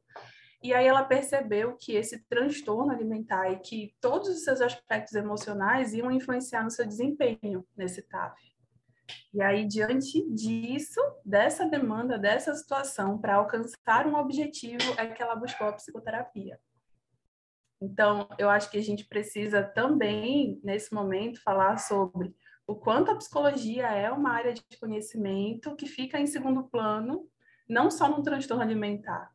E 0.62 0.74
aí 0.74 0.88
ela 0.88 1.04
percebeu 1.04 1.76
que 1.78 1.94
esse 1.94 2.26
transtorno 2.28 2.92
alimentar 2.92 3.50
e 3.52 3.60
que 3.60 3.96
todos 4.02 4.30
os 4.30 4.44
seus 4.44 4.62
aspectos 4.62 5.14
emocionais 5.14 5.94
iam 5.94 6.12
influenciar 6.12 6.64
no 6.64 6.72
seu 6.72 6.86
desempenho 6.86 7.66
nesse 7.76 8.02
TAF. 8.02 8.38
E 9.34 9.42
aí, 9.42 9.66
diante 9.66 10.22
disso, 10.34 11.00
dessa 11.26 11.68
demanda, 11.68 12.18
dessa 12.18 12.54
situação, 12.54 13.18
para 13.18 13.36
alcançar 13.36 14.06
um 14.06 14.16
objetivo, 14.16 14.84
é 14.98 15.08
que 15.08 15.22
ela 15.22 15.36
buscou 15.36 15.68
a 15.68 15.74
psicoterapia. 15.74 16.60
Então, 17.82 18.28
eu 18.38 18.50
acho 18.50 18.70
que 18.70 18.78
a 18.78 18.84
gente 18.84 19.06
precisa 19.06 19.64
também, 19.64 20.60
nesse 20.64 20.94
momento, 20.94 21.42
falar 21.42 21.78
sobre 21.78 22.36
o 22.68 22.76
quanto 22.76 23.10
a 23.10 23.16
psicologia 23.16 23.88
é 23.88 24.12
uma 24.12 24.32
área 24.32 24.54
de 24.54 24.62
conhecimento 24.80 25.76
que 25.76 25.88
fica 25.88 26.20
em 26.20 26.28
segundo 26.28 26.64
plano, 26.64 27.28
não 27.68 27.90
só 27.90 28.08
no 28.08 28.22
transtorno 28.22 28.62
alimentar, 28.62 29.32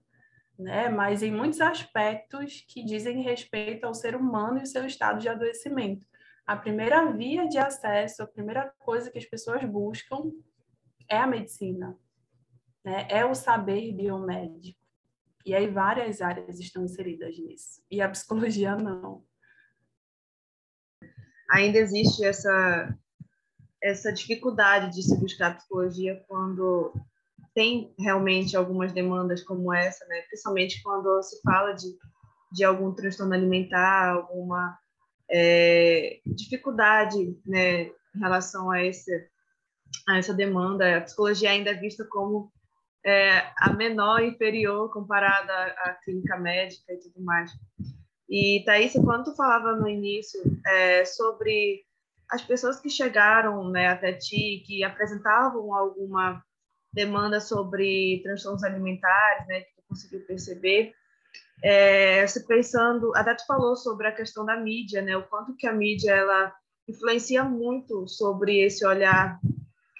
né, 0.57 0.89
mas 0.89 1.21
em 1.21 1.33
muitos 1.33 1.61
aspectos 1.61 2.65
que 2.69 2.85
dizem 2.85 3.23
respeito 3.23 3.87
ao 3.87 3.95
ser 3.95 4.15
humano 4.15 4.59
e 4.59 4.67
seu 4.67 4.87
estado 4.87 5.19
de 5.19 5.29
adoecimento. 5.29 6.07
A 6.47 6.55
primeira 6.55 7.11
via 7.11 7.49
de 7.49 7.59
acesso, 7.59 8.23
a 8.23 8.27
primeira 8.27 8.73
coisa 8.79 9.11
que 9.11 9.19
as 9.19 9.25
pessoas 9.25 9.65
buscam 9.65 10.31
é 11.09 11.17
a 11.17 11.27
medicina, 11.27 11.99
né, 12.85 13.09
é 13.11 13.25
o 13.25 13.35
saber 13.35 13.93
biomédico. 13.93 14.84
E 15.45 15.55
aí 15.55 15.69
várias 15.69 16.21
áreas 16.23 16.59
estão 16.59 16.85
inseridas 16.85 17.39
nisso, 17.39 17.83
e 17.91 18.01
a 18.01 18.09
psicologia 18.09 18.77
não. 18.77 19.25
Ainda 21.51 21.79
existe 21.79 22.25
essa 22.25 22.97
essa 23.83 24.11
dificuldade 24.11 24.95
de 24.95 25.03
se 25.03 25.15
buscar 25.21 25.59
psicologia 25.59 26.25
quando 26.27 26.95
tem 27.55 27.95
realmente 27.99 28.57
algumas 28.57 28.93
demandas 28.93 29.43
como 29.43 29.73
essa, 29.73 30.07
né? 30.07 30.23
Principalmente 30.23 30.83
quando 30.83 31.23
se 31.23 31.41
fala 31.43 31.73
de, 31.73 31.95
de 32.51 32.65
algum 32.65 32.95
transtorno 32.95 33.35
alimentar, 33.35 34.15
alguma 34.15 34.79
é, 35.31 36.21
dificuldade, 36.27 37.39
né, 37.47 37.85
em 37.85 38.19
relação 38.19 38.71
a 38.71 38.83
esse 38.83 39.29
a 40.09 40.19
essa 40.19 40.35
demanda. 40.35 40.97
A 40.97 41.01
psicologia 41.03 41.51
ainda 41.51 41.71
é 41.71 41.75
vista 41.75 42.05
como 42.07 42.53
é, 43.05 43.53
a 43.59 43.73
menor, 43.73 44.23
inferior 44.23 44.91
comparada 44.93 45.53
à, 45.53 45.95
clínica 46.05 46.39
médica 46.39 46.93
e 46.93 46.99
tudo 46.99 47.23
mais. 47.23 47.51
E 48.29 48.63
Thaís, 48.65 48.95
quando 48.95 49.25
tu 49.25 49.37
falava 49.37 49.77
no 49.77 49.89
início 49.89 50.41
é, 50.67 51.05
sobre 51.05 51.83
as 52.31 52.43
pessoas 52.43 52.81
que 52.81 52.89
chegaram 52.89 53.69
né, 53.71 53.89
até 53.89 54.13
ti, 54.13 54.63
que 54.67 54.83
apresentavam 54.83 55.75
alguma 55.75 56.43
demanda 56.93 57.41
sobre 57.41 58.21
transtornos 58.23 58.65
alimentares, 58.65 59.47
né, 59.47 59.61
que 59.61 59.75
tu 59.77 59.83
conseguiu 59.89 60.27
perceber. 60.27 60.93
É, 61.63 62.25
pensando, 62.49 63.15
até 63.15 63.35
tu 63.35 63.47
falou 63.47 63.77
sobre 63.77 64.07
a 64.07 64.13
questão 64.13 64.45
da 64.45 64.57
mídia, 64.57 65.03
né, 65.03 65.17
o 65.17 65.23
quanto 65.25 65.57
que 65.57 65.67
a 65.67 65.73
mídia 65.73 66.13
ela 66.13 66.55
influencia 66.89 67.45
muito 67.45 68.09
sobre 68.09 68.61
esse 68.61 68.87
olhar, 68.87 69.39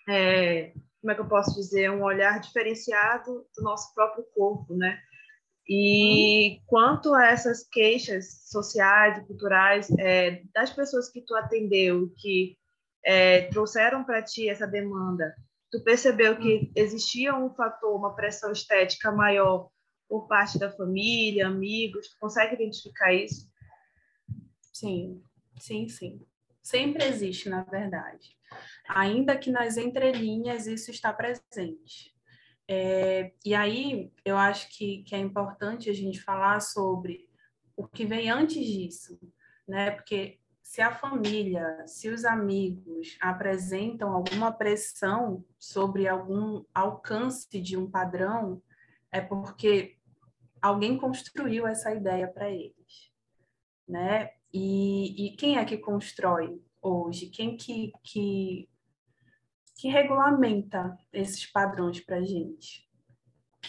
é, 0.09 0.73
como 1.05 1.13
é 1.13 1.15
que 1.15 1.21
eu 1.21 1.29
posso 1.29 1.55
dizer, 1.55 1.91
um 1.91 2.03
olhar 2.03 2.41
diferenciado 2.41 3.47
do 3.55 3.63
nosso 3.63 3.93
próprio 3.93 4.25
corpo, 4.35 4.75
né? 4.75 4.99
E 5.69 6.63
quanto 6.67 7.13
a 7.13 7.27
essas 7.27 7.63
queixas 7.69 8.49
sociais 8.49 9.19
e 9.19 9.27
culturais 9.27 9.91
é, 9.99 10.43
das 10.55 10.71
pessoas 10.71 11.11
que 11.11 11.21
tu 11.21 11.35
atendeu, 11.35 12.11
que 12.17 12.57
é, 13.05 13.43
trouxeram 13.49 14.03
para 14.03 14.23
ti 14.23 14.49
essa 14.49 14.67
demanda, 14.67 15.35
tu 15.71 15.85
percebeu 15.85 16.39
que 16.39 16.73
existia 16.75 17.37
um 17.37 17.55
fator, 17.55 17.95
uma 17.95 18.17
pressão 18.17 18.51
estética 18.51 19.13
maior 19.13 19.69
por 20.09 20.27
parte 20.27 20.59
da 20.59 20.71
família, 20.71 21.49
amigos? 21.49 22.09
Tu 22.09 22.17
consegue 22.19 22.55
identificar 22.55 23.13
isso? 23.13 23.47
Sim, 24.73 25.23
sim, 25.59 25.87
sim. 25.87 26.27
Sempre 26.63 27.05
existe, 27.05 27.51
na 27.51 27.63
verdade. 27.63 28.35
Ainda 28.89 29.37
que 29.37 29.51
nas 29.51 29.77
entrelinhas 29.77 30.67
isso 30.67 30.91
está 30.91 31.13
presente. 31.13 32.15
É, 32.69 33.33
e 33.45 33.55
aí 33.55 34.11
eu 34.25 34.37
acho 34.37 34.69
que, 34.77 35.03
que 35.05 35.15
é 35.15 35.19
importante 35.19 35.91
a 35.91 35.93
gente 35.93 36.21
falar 36.23 36.61
sobre 36.61 37.29
o 37.77 37.87
que 37.87 38.07
vem 38.07 38.31
antes 38.31 38.65
disso, 38.65 39.19
né? 39.69 39.91
Porque 39.91 40.39
se 40.63 40.81
a 40.81 40.91
família, 40.91 41.87
se 41.87 42.09
os 42.09 42.25
amigos 42.25 43.19
apresentam 43.21 44.13
alguma 44.13 44.51
pressão 44.51 45.45
sobre 45.59 46.09
algum 46.09 46.65
alcance 46.75 47.61
de 47.61 47.77
um 47.77 47.91
padrão, 47.91 48.63
é 49.13 49.21
porque 49.21 49.99
alguém 50.61 50.97
construiu 50.97 51.67
essa 51.67 51.95
ideia 51.95 52.27
para 52.27 52.51
eles, 52.51 53.13
né? 53.87 54.31
E, 54.53 55.27
e, 55.27 55.37
quem 55.37 55.59
é 55.59 55.65
que 55.65 55.77
constrói 55.77 56.64
hoje? 56.85 57.27
Quem 57.27 57.57
que, 57.57 57.93
que, 58.03 58.69
que 59.77 59.89
regulamenta 59.89 60.97
esses 61.13 61.47
padrões 61.47 62.01
para 62.01 62.17
a 62.17 62.23
gente? 62.23 62.85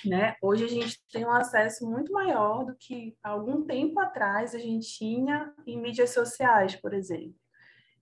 Né? 0.06 0.36
Hoje 0.42 0.66
a 0.66 0.68
gente 0.68 1.02
tem 1.12 1.26
um 1.26 1.32
acesso 1.32 1.90
muito 1.90 2.12
maior 2.12 2.66
do 2.66 2.76
que 2.76 3.18
algum 3.24 3.64
tempo 3.64 4.00
atrás 4.00 4.54
a 4.54 4.60
gente 4.60 4.88
tinha 4.88 5.54
em 5.66 5.82
mídias 5.82 6.10
sociais, 6.12 6.76
por 6.76 6.94
exemplo. 6.94 7.34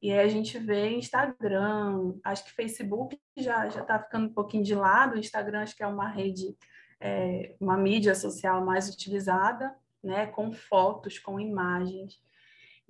E 0.02 0.12
aí 0.12 0.20
a 0.20 0.28
gente 0.28 0.58
vê 0.60 0.90
Instagram, 0.90 2.16
acho 2.26 2.44
que 2.44 2.52
Facebook 2.52 3.18
já 3.38 3.70
já 3.70 3.82
está 3.82 3.98
ficando 3.98 4.28
um 4.28 4.34
pouquinho 4.34 4.64
de 4.64 4.76
lado. 4.76 5.16
O 5.16 5.20
Instagram 5.20 5.62
acho 5.62 5.78
que 5.78 5.84
é 5.84 5.88
uma 5.88 6.10
rede, 6.10 6.58
é, 7.00 7.56
uma 7.58 7.78
mídia 7.78 8.14
social 8.14 8.66
mais 8.66 8.90
utilizada, 8.90 9.74
né? 10.04 10.26
Com 10.28 10.52
fotos, 10.52 11.20
com 11.20 11.40
imagens. 11.40 12.22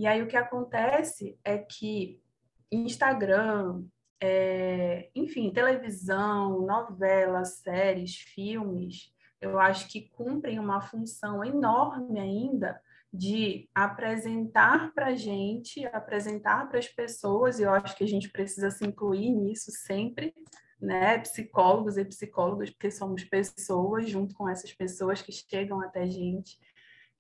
E 0.03 0.05
aí 0.05 0.21
o 0.21 0.27
que 0.27 0.35
acontece 0.35 1.39
é 1.45 1.57
que 1.57 2.21
Instagram, 2.69 3.85
é, 4.21 5.09
enfim, 5.15 5.49
televisão, 5.49 6.65
novelas, 6.65 7.59
séries, 7.59 8.17
filmes, 8.17 9.13
eu 9.39 9.57
acho 9.57 9.87
que 9.87 10.09
cumprem 10.09 10.59
uma 10.59 10.81
função 10.81 11.41
enorme 11.41 12.19
ainda 12.19 12.77
de 13.13 13.69
apresentar 13.73 14.93
para 14.93 15.05
a 15.05 15.15
gente, 15.15 15.85
apresentar 15.85 16.67
para 16.67 16.79
as 16.79 16.89
pessoas, 16.89 17.57
e 17.57 17.63
eu 17.63 17.71
acho 17.71 17.95
que 17.95 18.03
a 18.03 18.07
gente 18.07 18.29
precisa 18.29 18.69
se 18.71 18.85
incluir 18.85 19.31
nisso 19.31 19.71
sempre, 19.71 20.35
né? 20.81 21.17
Psicólogos 21.19 21.95
e 21.95 22.03
psicólogas, 22.03 22.69
porque 22.71 22.91
somos 22.91 23.23
pessoas 23.23 24.09
junto 24.09 24.35
com 24.35 24.49
essas 24.49 24.73
pessoas 24.73 25.21
que 25.21 25.31
chegam 25.31 25.79
até 25.79 26.05
gente, 26.09 26.59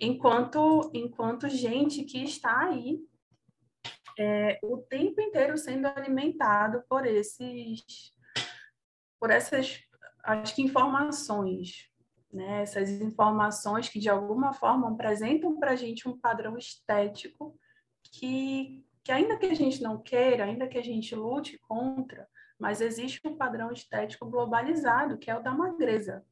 enquanto, 0.03 0.91
enquanto 0.93 1.49
gente 1.49 2.03
que 2.03 2.23
está 2.23 2.65
aí 2.65 2.99
é, 4.17 4.59
o 4.61 4.77
tempo 4.77 5.21
inteiro 5.21 5.57
sendo 5.57 5.87
alimentado 5.87 6.83
por 6.87 7.05
esses, 7.05 8.11
por 9.19 9.31
essas, 9.31 9.79
acho 10.23 10.55
que 10.55 10.61
informações, 10.61 11.89
né? 12.31 12.61
Essas 12.61 12.89
informações 12.89 13.89
que 13.89 13.99
de 13.99 14.09
alguma 14.09 14.53
forma 14.53 14.91
apresentam 14.91 15.57
para 15.59 15.71
a 15.71 15.75
gente 15.75 16.07
um 16.07 16.19
padrão 16.19 16.57
estético 16.57 17.57
que, 18.03 18.85
que 19.03 19.11
ainda 19.11 19.37
que 19.37 19.45
a 19.45 19.53
gente 19.53 19.81
não 19.81 20.01
queira, 20.01 20.45
ainda 20.45 20.67
que 20.67 20.77
a 20.77 20.83
gente 20.83 21.15
lute 21.15 21.57
contra, 21.59 22.27
mas 22.59 22.81
existe 22.81 23.21
um 23.25 23.35
padrão 23.35 23.71
estético 23.71 24.29
globalizado 24.29 25.17
que 25.17 25.31
é 25.31 25.35
o 25.35 25.43
da 25.43 25.51
magreza, 25.51 26.25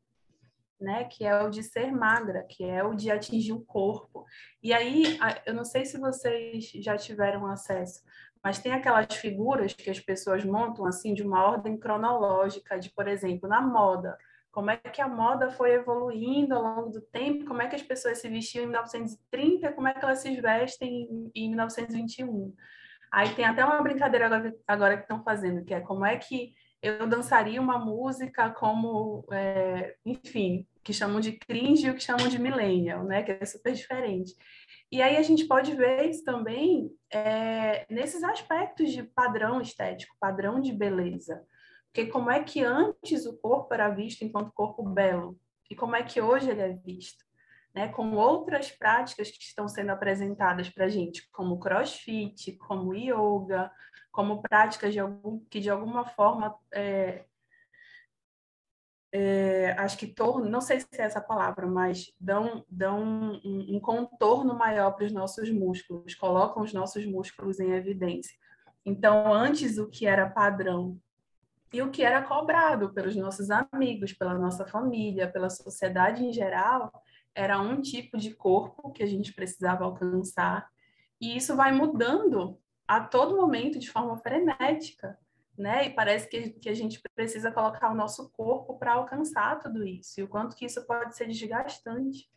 né, 0.82 1.06
que 1.06 1.24
é 1.26 1.44
o 1.44 1.50
de 1.50 1.64
ser 1.64 1.92
magra, 1.92 2.44
que 2.50 2.64
é 2.64 2.84
o 2.84 2.94
de 2.94 3.12
atingir 3.12 3.54
o 3.54 3.64
corpo. 3.64 4.26
E 4.62 4.74
aí, 4.74 5.18
eu 5.46 5.54
não 5.54 5.64
sei 5.64 5.86
se 5.86 5.98
vocês 6.00 6.72
já 6.76 6.98
tiveram 6.98 7.46
acesso, 7.46 8.02
mas 8.44 8.60
tem 8.60 8.74
aquelas 8.74 9.14
figuras 9.16 9.74
que 9.74 9.90
as 9.90 10.00
pessoas 10.00 10.44
montam 10.44 10.86
assim 10.86 11.14
de 11.14 11.24
uma 11.24 11.46
ordem 11.46 11.78
cronológica, 11.78 12.80
de, 12.80 12.90
por 12.90 13.08
exemplo, 13.08 13.48
na 13.48 13.62
moda. 13.62 14.18
Como 14.52 14.70
é 14.70 14.78
que 14.78 15.02
a 15.02 15.08
moda 15.08 15.50
foi 15.52 15.74
evoluindo 15.74 16.56
ao 16.56 16.64
longo 16.64 16.90
do 16.90 17.02
tempo? 17.02 17.46
Como 17.46 17.62
é 17.62 17.68
que 17.68 17.76
as 17.76 17.84
pessoas 17.84 18.18
se 18.18 18.28
vestiam 18.28 18.64
em 18.64 18.68
1930? 18.68 19.72
Como 19.72 19.88
é 19.88 19.94
que 19.94 20.04
elas 20.04 20.20
se 20.20 20.42
vestem 20.42 21.32
em 21.34 21.50
1921? 21.50 22.54
Aí 23.12 23.34
tem 23.36 23.46
até 23.46 23.64
uma 23.64 23.82
brincadeira 23.82 24.56
agora, 24.68 24.98
que 24.98 25.04
estão 25.04 25.24
fazendo, 25.24 25.64
que 25.64 25.74
é 25.74 25.82
como 25.82 26.06
é 26.06 26.18
que 26.18 26.54
eu 26.82 27.08
dançaria 27.08 27.62
uma 27.62 27.78
música 27.78 28.50
como, 28.50 29.26
é, 29.32 29.96
enfim, 30.06 30.68
que 30.84 30.92
chamam 30.92 31.20
de 31.20 31.34
cringe 31.34 31.86
e 31.86 31.90
o 31.92 31.94
que 31.94 32.04
chamam 32.04 32.28
de 32.28 32.40
millennial, 32.40 33.04
né? 33.04 33.22
Que 33.22 33.32
é 33.34 33.46
super 33.46 33.74
diferente. 33.74 34.34
E 34.92 35.02
aí 35.02 35.16
a 35.16 35.22
gente 35.22 35.46
pode 35.46 35.76
ver 35.76 36.10
isso 36.10 36.24
também 36.24 36.92
é, 37.14 37.86
nesses 37.90 38.24
aspectos 38.24 38.92
de 38.92 39.04
padrão 39.04 39.62
estético, 39.62 40.16
padrão 40.20 40.60
de 40.60 40.74
beleza. 40.74 41.46
Porque 41.86 42.10
como 42.10 42.32
é 42.32 42.44
que 42.44 42.64
antes 42.64 43.26
o 43.26 43.38
corpo 43.38 43.74
era 43.74 43.90
visto 43.90 44.24
enquanto 44.24 44.52
corpo 44.54 44.82
belo 44.84 45.38
e 45.70 45.76
como 45.76 45.96
é 45.96 46.04
que 46.04 46.20
hoje 46.20 46.50
ele 46.50 46.62
é 46.62 46.74
visto? 46.74 47.24
Né, 47.74 47.88
com 47.88 48.18
outras 48.18 48.70
práticas 48.70 49.32
que 49.32 49.42
estão 49.42 49.66
sendo 49.66 49.92
apresentadas 49.92 50.70
para 50.70 50.86
a 50.86 50.90
gente, 50.90 51.30
como 51.32 51.58
crossfit, 51.58 52.58
como 52.58 52.94
yoga, 52.94 53.72
como 54.12 54.42
práticas 54.42 54.94
de 54.94 55.00
algum, 55.00 55.40
que 55.46 55.60
de 55.60 55.70
alguma 55.70 56.06
forma 56.06 56.56
é, 56.72 57.26
é, 59.14 59.72
acho 59.78 59.98
que 59.98 60.08
torno, 60.08 60.50
não 60.50 60.62
sei 60.62 60.80
se 60.80 60.88
é 60.94 61.02
essa 61.02 61.20
palavra, 61.20 61.68
mas 61.68 62.14
dão, 62.20 62.64
dão 62.70 63.02
um, 63.04 63.76
um 63.76 63.80
contorno 63.80 64.58
maior 64.58 64.92
para 64.92 65.06
os 65.06 65.12
nossos 65.12 65.50
músculos, 65.52 66.16
colocam 66.16 66.64
os 66.64 66.74
nossos 66.74 67.06
músculos 67.06 67.60
em 67.60 67.72
evidência. 67.72 68.36
Então, 68.86 69.34
antes 69.34 69.78
o 69.78 69.90
que 69.90 70.06
era 70.06 70.30
padrão 70.30 70.98
e 71.74 71.82
o 71.82 71.92
que 71.92 72.04
era 72.04 72.22
cobrado 72.22 72.94
pelos 72.94 73.16
nossos 73.16 73.50
amigos, 73.52 74.14
pela 74.14 74.34
nossa 74.34 74.66
família, 74.66 75.32
pela 75.32 75.50
sociedade 75.50 76.26
em 76.26 76.32
geral, 76.32 76.92
era 77.36 77.60
um 77.60 77.82
tipo 77.82 78.18
de 78.18 78.34
corpo 78.34 78.92
que 78.92 79.04
a 79.04 79.06
gente 79.06 79.34
precisava 79.34 79.84
alcançar. 79.84 80.68
E 81.20 81.36
isso 81.36 81.56
vai 81.56 81.72
mudando 81.72 82.61
a 82.98 83.02
todo 83.02 83.38
momento 83.38 83.80
de 83.80 83.90
forma 83.90 84.18
frenética 84.18 85.18
né? 85.58 85.86
E 85.86 85.90
parece 85.92 86.28
que, 86.28 86.50
que 86.52 86.70
a 86.70 86.74
gente 86.74 87.02
precisa 87.16 87.52
colocar 87.52 87.92
o 87.92 87.96
nosso 87.96 88.30
corpo 88.32 88.78
para 88.78 88.94
alcançar 88.94 89.60
tudo 89.60 89.86
isso, 89.86 90.20
e 90.20 90.24
o 90.24 90.28
quanto 90.28 90.56
que 90.56 90.66
isso 90.66 90.86
pode 90.86 91.16
ser 91.16 91.28
desgastante. 91.28 92.30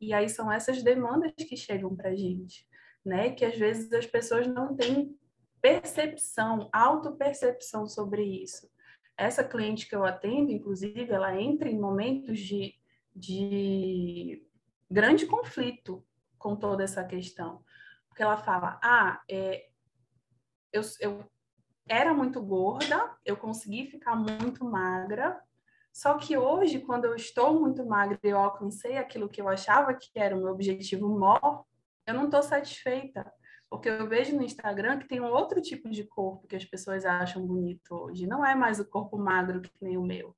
E 0.00 0.12
aí 0.12 0.28
são 0.28 0.50
essas 0.52 0.82
demandas 0.82 1.32
que 1.36 1.56
chegam 1.56 1.94
para 1.94 2.10
a 2.10 2.14
gente, 2.14 2.66
né? 3.04 3.30
Que 3.30 3.44
às 3.44 3.56
vezes 3.56 3.92
as 3.92 4.06
pessoas 4.06 4.46
não 4.46 4.76
têm 4.76 5.16
percepção, 5.60 6.68
autopercepção 6.72 7.86
sobre 7.86 8.22
isso. 8.22 8.68
Essa 9.16 9.42
cliente 9.42 9.88
que 9.88 9.96
eu 9.96 10.04
atendo, 10.04 10.52
inclusive, 10.52 11.10
ela 11.10 11.40
entra 11.40 11.70
em 11.70 11.80
momentos 11.80 12.38
de, 12.38 12.74
de 13.14 14.46
grande 14.90 15.24
conflito 15.24 16.04
com 16.38 16.54
toda 16.54 16.84
essa 16.84 17.02
questão. 17.02 17.64
Porque 18.08 18.22
ela 18.22 18.36
fala, 18.36 18.78
ah, 18.82 19.22
é, 19.30 19.68
eu, 20.76 20.82
eu 21.00 21.24
era 21.88 22.12
muito 22.12 22.42
gorda, 22.42 23.16
eu 23.24 23.36
consegui 23.36 23.86
ficar 23.86 24.14
muito 24.14 24.64
magra. 24.64 25.40
Só 25.92 26.18
que 26.18 26.36
hoje, 26.36 26.80
quando 26.80 27.06
eu 27.06 27.14
estou 27.14 27.58
muito 27.58 27.84
magra 27.86 28.18
e 28.22 28.28
eu 28.28 28.38
alcancei 28.38 28.98
aquilo 28.98 29.28
que 29.28 29.40
eu 29.40 29.48
achava 29.48 29.94
que 29.94 30.10
era 30.14 30.36
o 30.36 30.40
meu 30.40 30.52
objetivo 30.52 31.08
maior, 31.08 31.64
eu 32.06 32.14
não 32.14 32.26
estou 32.26 32.42
satisfeita. 32.42 33.32
Porque 33.68 33.88
eu 33.88 34.08
vejo 34.08 34.36
no 34.36 34.42
Instagram 34.42 34.98
que 34.98 35.08
tem 35.08 35.20
um 35.20 35.32
outro 35.32 35.60
tipo 35.60 35.88
de 35.90 36.04
corpo 36.04 36.46
que 36.46 36.54
as 36.54 36.64
pessoas 36.64 37.04
acham 37.04 37.44
bonito 37.44 37.94
hoje. 37.94 38.26
Não 38.26 38.44
é 38.44 38.54
mais 38.54 38.78
o 38.78 38.84
corpo 38.84 39.18
magro 39.18 39.60
que 39.60 39.70
nem 39.80 39.96
o 39.96 40.02
meu. 40.02 40.36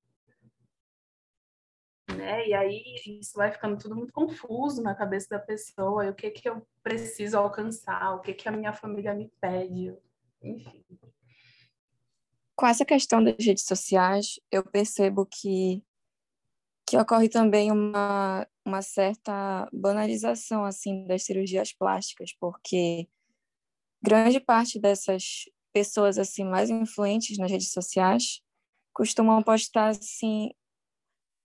Né? 2.16 2.48
E 2.48 2.54
aí 2.54 2.82
isso 3.20 3.36
vai 3.36 3.50
ficando 3.50 3.76
tudo 3.76 3.94
muito 3.94 4.12
confuso 4.12 4.82
na 4.82 4.94
cabeça 4.94 5.28
da 5.30 5.38
pessoa. 5.38 6.06
E 6.06 6.10
o 6.10 6.14
que 6.14 6.30
que 6.30 6.48
eu 6.48 6.66
preciso 6.82 7.36
alcançar? 7.36 8.14
O 8.14 8.20
que 8.20 8.32
que 8.32 8.48
a 8.48 8.52
minha 8.52 8.72
família 8.72 9.12
me 9.12 9.30
pede? 9.40 9.94
Enfim. 10.42 10.84
Com 12.56 12.66
essa 12.66 12.84
questão 12.84 13.22
das 13.22 13.36
redes 13.38 13.64
sociais, 13.64 14.40
eu 14.50 14.64
percebo 14.64 15.24
que, 15.24 15.82
que 16.86 16.96
ocorre 16.96 17.28
também 17.28 17.70
uma, 17.70 18.46
uma 18.64 18.82
certa 18.82 19.68
banalização 19.72 20.64
assim 20.64 21.06
das 21.06 21.22
cirurgias 21.22 21.72
plásticas, 21.72 22.32
porque 22.40 23.08
grande 24.02 24.40
parte 24.40 24.80
dessas 24.80 25.44
pessoas 25.72 26.18
assim 26.18 26.44
mais 26.44 26.70
influentes 26.70 27.38
nas 27.38 27.50
redes 27.50 27.72
sociais 27.72 28.40
costumam 28.92 29.42
postar 29.42 29.88
assim 29.88 30.50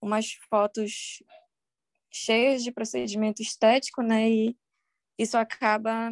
umas 0.02 0.32
fotos 0.50 1.22
cheias 2.10 2.62
de 2.62 2.72
procedimento 2.72 3.40
estético, 3.40 4.02
né? 4.02 4.30
E 4.30 4.56
isso 5.18 5.36
acaba 5.36 6.10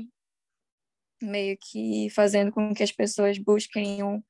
meio 1.25 1.57
que 1.61 2.09
fazendo 2.11 2.53
com 2.53 2.75
que 2.75 2.83
as 2.83 2.93
pessoas 2.93 3.39
busquem 3.39 4.03
um 4.03 4.23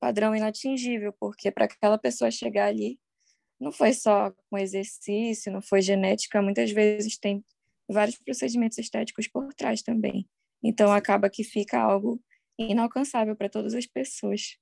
padrão 0.00 0.34
inatingível, 0.34 1.12
porque 1.18 1.50
para 1.50 1.66
aquela 1.66 1.98
pessoa 1.98 2.30
chegar 2.30 2.66
ali, 2.66 2.98
não 3.60 3.70
foi 3.70 3.92
só 3.92 4.32
com 4.48 4.58
exercício, 4.58 5.52
não 5.52 5.60
foi 5.60 5.82
genética, 5.82 6.40
muitas 6.40 6.70
vezes 6.70 7.18
tem 7.18 7.44
vários 7.88 8.16
procedimentos 8.18 8.78
estéticos 8.78 9.28
por 9.28 9.52
trás 9.52 9.82
também. 9.82 10.26
Então 10.62 10.92
acaba 10.92 11.28
que 11.28 11.44
fica 11.44 11.78
algo 11.78 12.20
inalcançável 12.58 13.36
para 13.36 13.48
todas 13.48 13.74
as 13.74 13.86
pessoas. 13.86 14.58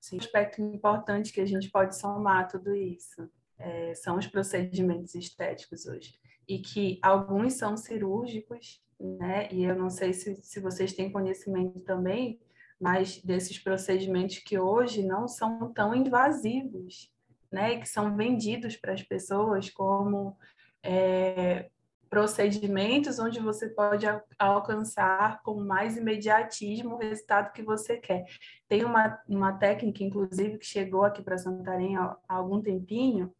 Sim, 0.00 0.16
um 0.16 0.20
aspecto 0.20 0.62
importante 0.62 1.32
que 1.32 1.40
a 1.40 1.46
gente 1.46 1.70
pode 1.70 1.96
somar 1.96 2.48
tudo 2.48 2.74
isso 2.74 3.28
é, 3.58 3.94
são 3.94 4.18
os 4.18 4.26
procedimentos 4.26 5.14
estéticos 5.14 5.86
hoje. 5.86 6.18
E 6.48 6.58
que 6.58 6.98
alguns 7.02 7.54
são 7.54 7.76
cirúrgicos, 7.76 8.80
né? 9.00 9.48
E 9.52 9.64
eu 9.64 9.74
não 9.76 9.90
sei 9.90 10.12
se, 10.12 10.36
se 10.42 10.60
vocês 10.60 10.92
têm 10.92 11.10
conhecimento 11.10 11.80
também, 11.80 12.40
mas 12.80 13.20
desses 13.22 13.58
procedimentos 13.58 14.38
que 14.38 14.58
hoje 14.58 15.02
não 15.02 15.26
são 15.26 15.72
tão 15.72 15.94
invasivos, 15.94 17.10
né, 17.50 17.74
e 17.74 17.80
que 17.80 17.88
são 17.88 18.14
vendidos 18.16 18.76
para 18.76 18.92
as 18.92 19.02
pessoas 19.02 19.70
como 19.70 20.36
é, 20.82 21.70
procedimentos 22.08 23.18
onde 23.18 23.40
você 23.40 23.68
pode 23.68 24.06
alcançar 24.38 25.42
com 25.42 25.60
mais 25.60 25.96
imediatismo 25.96 26.94
o 26.94 26.98
resultado 26.98 27.52
que 27.52 27.62
você 27.62 27.96
quer. 27.96 28.24
Tem 28.68 28.84
uma, 28.84 29.20
uma 29.28 29.52
técnica, 29.52 30.04
inclusive, 30.04 30.58
que 30.58 30.66
chegou 30.66 31.04
aqui 31.04 31.22
para 31.22 31.38
Santarém 31.38 31.96
há, 31.96 32.16
há 32.28 32.34
algum 32.34 32.60
tempinho, 32.60 33.32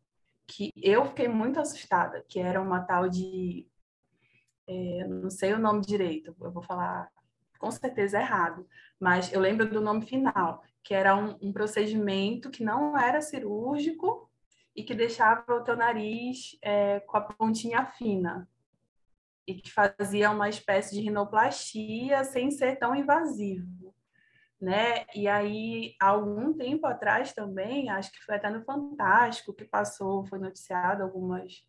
que 0.47 0.71
eu 0.77 1.05
fiquei 1.07 1.29
muito 1.29 1.61
assustada, 1.61 2.25
que 2.29 2.39
era 2.39 2.61
uma 2.61 2.81
tal 2.81 3.09
de 3.09 3.67
é, 4.69 5.07
não 5.07 5.31
sei 5.31 5.53
o 5.53 5.59
nome 5.59 5.81
direito, 5.81 6.35
eu 6.41 6.51
vou 6.51 6.63
falar 6.63 7.09
com 7.59 7.71
certeza 7.71 8.21
errado, 8.21 8.67
mas 9.01 9.33
eu 9.33 9.41
lembro 9.41 9.69
do 9.69 9.81
nome 9.81 10.05
final, 10.07 10.63
que 10.83 10.95
era 10.95 11.17
um, 11.17 11.37
um 11.41 11.53
procedimento 11.53 12.51
que 12.51 12.65
não 12.65 12.99
era 12.99 13.21
cirúrgico 13.21 14.31
e 14.75 14.83
que 14.83 14.95
deixava 14.95 15.55
o 15.55 15.65
teu 15.65 15.77
nariz 15.77 16.57
é, 16.63 17.01
com 17.01 17.17
a 17.17 17.23
pontinha 17.23 17.87
fina 17.87 18.49
e 19.47 19.55
que 19.55 19.73
fazia 19.73 20.31
uma 20.31 20.49
espécie 20.49 20.95
de 20.95 21.01
rinoplastia 21.01 22.25
sem 22.25 22.51
ser 22.51 22.77
tão 22.77 22.95
invasivo, 22.95 23.95
né? 24.61 25.05
E 25.15 25.29
aí, 25.29 25.95
há 26.01 26.09
algum 26.09 26.53
tempo 26.53 26.87
atrás 26.87 27.33
também, 27.33 27.91
acho 27.91 28.11
que 28.13 28.25
foi 28.25 28.37
até 28.37 28.51
no 28.51 28.65
Fantástico 28.65 29.53
que 29.55 29.65
passou, 29.65 30.27
foi 30.27 30.39
noticiado 30.39 31.03
algumas 31.03 31.65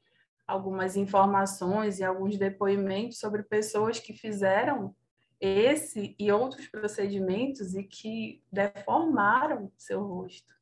algumas 0.47 0.95
informações 0.95 1.99
e 1.99 2.05
alguns 2.05 2.37
depoimentos 2.37 3.19
sobre 3.19 3.43
pessoas 3.43 3.99
que 3.99 4.13
fizeram 4.13 4.95
esse 5.41 6.15
e 6.17 6.31
outros 6.31 6.67
procedimentos 6.67 7.75
e 7.75 7.83
que 7.83 8.41
deformaram 8.51 9.71
seu 9.77 10.01
rosto, 10.01 10.55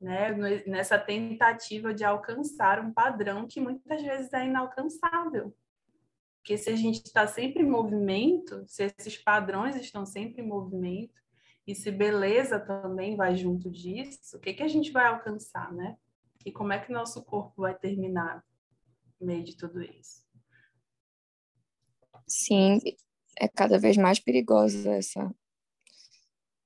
né? 0.00 0.30
Nessa 0.66 0.98
tentativa 0.98 1.92
de 1.92 2.04
alcançar 2.04 2.80
um 2.80 2.92
padrão 2.92 3.46
que 3.46 3.60
muitas 3.60 4.00
vezes 4.00 4.32
é 4.32 4.46
inalcançável. 4.46 5.52
Porque 6.36 6.56
se 6.56 6.70
a 6.70 6.76
gente 6.76 7.04
está 7.04 7.26
sempre 7.26 7.62
em 7.62 7.68
movimento, 7.68 8.64
se 8.66 8.84
esses 8.84 9.18
padrões 9.18 9.76
estão 9.76 10.06
sempre 10.06 10.42
em 10.42 10.46
movimento, 10.46 11.12
e 11.68 11.74
se 11.74 11.90
beleza 11.90 12.58
também 12.58 13.14
vai 13.14 13.36
junto 13.36 13.70
disso, 13.70 14.38
o 14.38 14.40
que, 14.40 14.54
que 14.54 14.62
a 14.62 14.68
gente 14.68 14.90
vai 14.90 15.06
alcançar, 15.06 15.70
né? 15.70 15.98
E 16.42 16.50
como 16.50 16.72
é 16.72 16.82
que 16.82 16.90
nosso 16.90 17.22
corpo 17.22 17.60
vai 17.60 17.76
terminar 17.76 18.42
no 19.20 19.26
meio 19.26 19.44
de 19.44 19.54
tudo 19.54 19.82
isso? 19.82 20.26
Sim, 22.26 22.78
é 23.38 23.46
cada 23.46 23.78
vez 23.78 23.98
mais 23.98 24.18
perigosa 24.18 24.92
essa, 24.94 25.30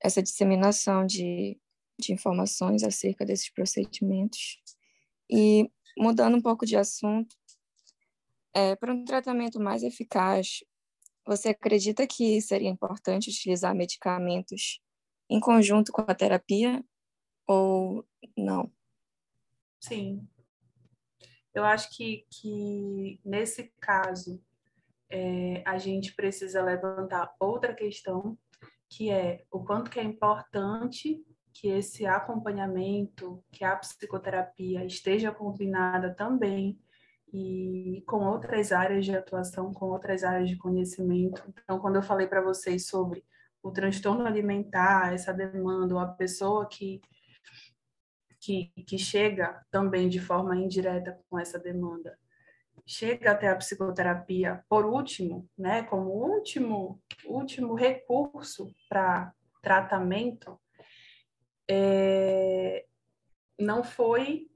essa 0.01 0.23
disseminação 0.23 1.05
de, 1.05 1.61
de 1.99 2.13
informações 2.13 2.85
acerca 2.85 3.27
desses 3.27 3.51
procedimentos. 3.51 4.63
E, 5.29 5.69
mudando 5.99 6.37
um 6.37 6.43
pouco 6.43 6.65
de 6.65 6.77
assunto, 6.77 7.35
é, 8.55 8.77
para 8.77 8.95
um 8.95 9.05
tratamento 9.05 9.59
mais 9.59 9.83
eficaz, 9.83 10.63
você 11.27 11.49
acredita 11.49 12.07
que 12.07 12.41
seria 12.41 12.71
importante 12.71 13.31
utilizar 13.31 13.75
medicamentos 13.75 14.81
em 15.29 15.41
conjunto 15.41 15.93
com 15.93 16.03
a 16.03 16.15
terapia 16.15 16.85
ou 17.47 18.07
não? 18.37 18.71
Sim. 19.81 20.27
Eu 21.55 21.65
acho 21.65 21.95
que, 21.95 22.27
que 22.31 23.21
nesse 23.25 23.73
caso, 23.81 24.43
é, 25.11 25.63
a 25.67 25.77
gente 25.77 26.15
precisa 26.15 26.63
levantar 26.63 27.35
outra 27.39 27.75
questão, 27.75 28.39
que 28.89 29.11
é 29.11 29.45
o 29.51 29.63
quanto 29.63 29.91
que 29.91 30.01
é 30.01 30.03
importante 30.03 31.23
que 31.53 31.69
esse 31.69 32.07
acompanhamento, 32.07 33.45
que 33.53 33.63
a 33.63 33.77
psicoterapia 33.77 34.85
esteja 34.85 35.31
combinada 35.31 36.15
também 36.15 36.79
e 37.33 38.03
com 38.07 38.25
outras 38.25 38.73
áreas 38.73 39.05
de 39.05 39.15
atuação, 39.15 39.73
com 39.73 39.87
outras 39.87 40.25
áreas 40.25 40.49
de 40.49 40.57
conhecimento. 40.57 41.43
Então, 41.49 41.79
quando 41.79 41.97
eu 41.97 42.03
falei 42.03 42.27
para 42.27 42.43
vocês 42.43 42.87
sobre 42.87 43.25
o 43.63 43.71
transtorno 43.71 44.27
alimentar, 44.27 45.15
essa 45.15 45.33
demanda, 45.33 46.01
a 46.01 46.07
pessoa 46.07 46.69
que 46.69 47.01
que, 48.43 48.73
que 48.85 48.99
chega 48.99 49.65
também 49.71 50.09
de 50.09 50.19
forma 50.19 50.57
indireta 50.57 51.17
com 51.31 51.39
essa 51.39 51.61
demanda, 51.61 52.19
chega 52.85 53.31
até 53.31 53.49
a 53.49 53.55
psicoterapia 53.55 54.65
por 54.69 54.85
último, 54.85 55.49
né, 55.57 55.85
como 55.85 56.11
último, 56.11 57.01
último 57.25 57.75
recurso 57.75 58.75
para 58.89 59.33
tratamento, 59.63 60.61
é, 61.71 62.85
não 63.57 63.85
foi 63.85 64.51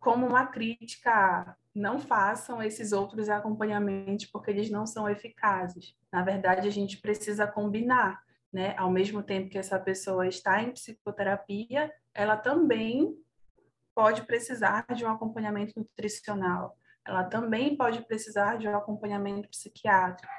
como 0.00 0.26
uma 0.26 0.48
crítica 0.48 1.56
não 1.74 1.98
façam 1.98 2.62
esses 2.62 2.92
outros 2.92 3.28
acompanhamentos 3.28 4.26
porque 4.26 4.50
eles 4.50 4.70
não 4.70 4.86
são 4.86 5.08
eficazes. 5.08 5.96
Na 6.12 6.22
verdade, 6.22 6.68
a 6.68 6.70
gente 6.70 6.98
precisa 6.98 7.46
combinar, 7.46 8.21
né? 8.52 8.74
Ao 8.76 8.90
mesmo 8.90 9.22
tempo 9.22 9.48
que 9.48 9.58
essa 9.58 9.78
pessoa 9.78 10.28
está 10.28 10.62
em 10.62 10.72
psicoterapia, 10.72 11.92
ela 12.14 12.36
também 12.36 13.16
pode 13.94 14.22
precisar 14.22 14.84
de 14.94 15.04
um 15.04 15.10
acompanhamento 15.10 15.72
nutricional. 15.76 16.76
Ela 17.04 17.24
também 17.24 17.76
pode 17.76 18.02
precisar 18.06 18.58
de 18.58 18.68
um 18.68 18.76
acompanhamento 18.76 19.48
psiquiátrico. 19.48 20.32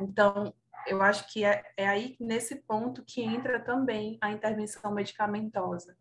Então, 0.00 0.54
eu 0.86 1.02
acho 1.02 1.30
que 1.32 1.44
é, 1.44 1.62
é 1.76 1.86
aí 1.86 2.16
nesse 2.20 2.56
ponto 2.56 3.04
que 3.04 3.22
entra 3.22 3.60
também 3.60 4.16
a 4.20 4.30
intervenção 4.30 4.92
medicamentosa, 4.92 5.96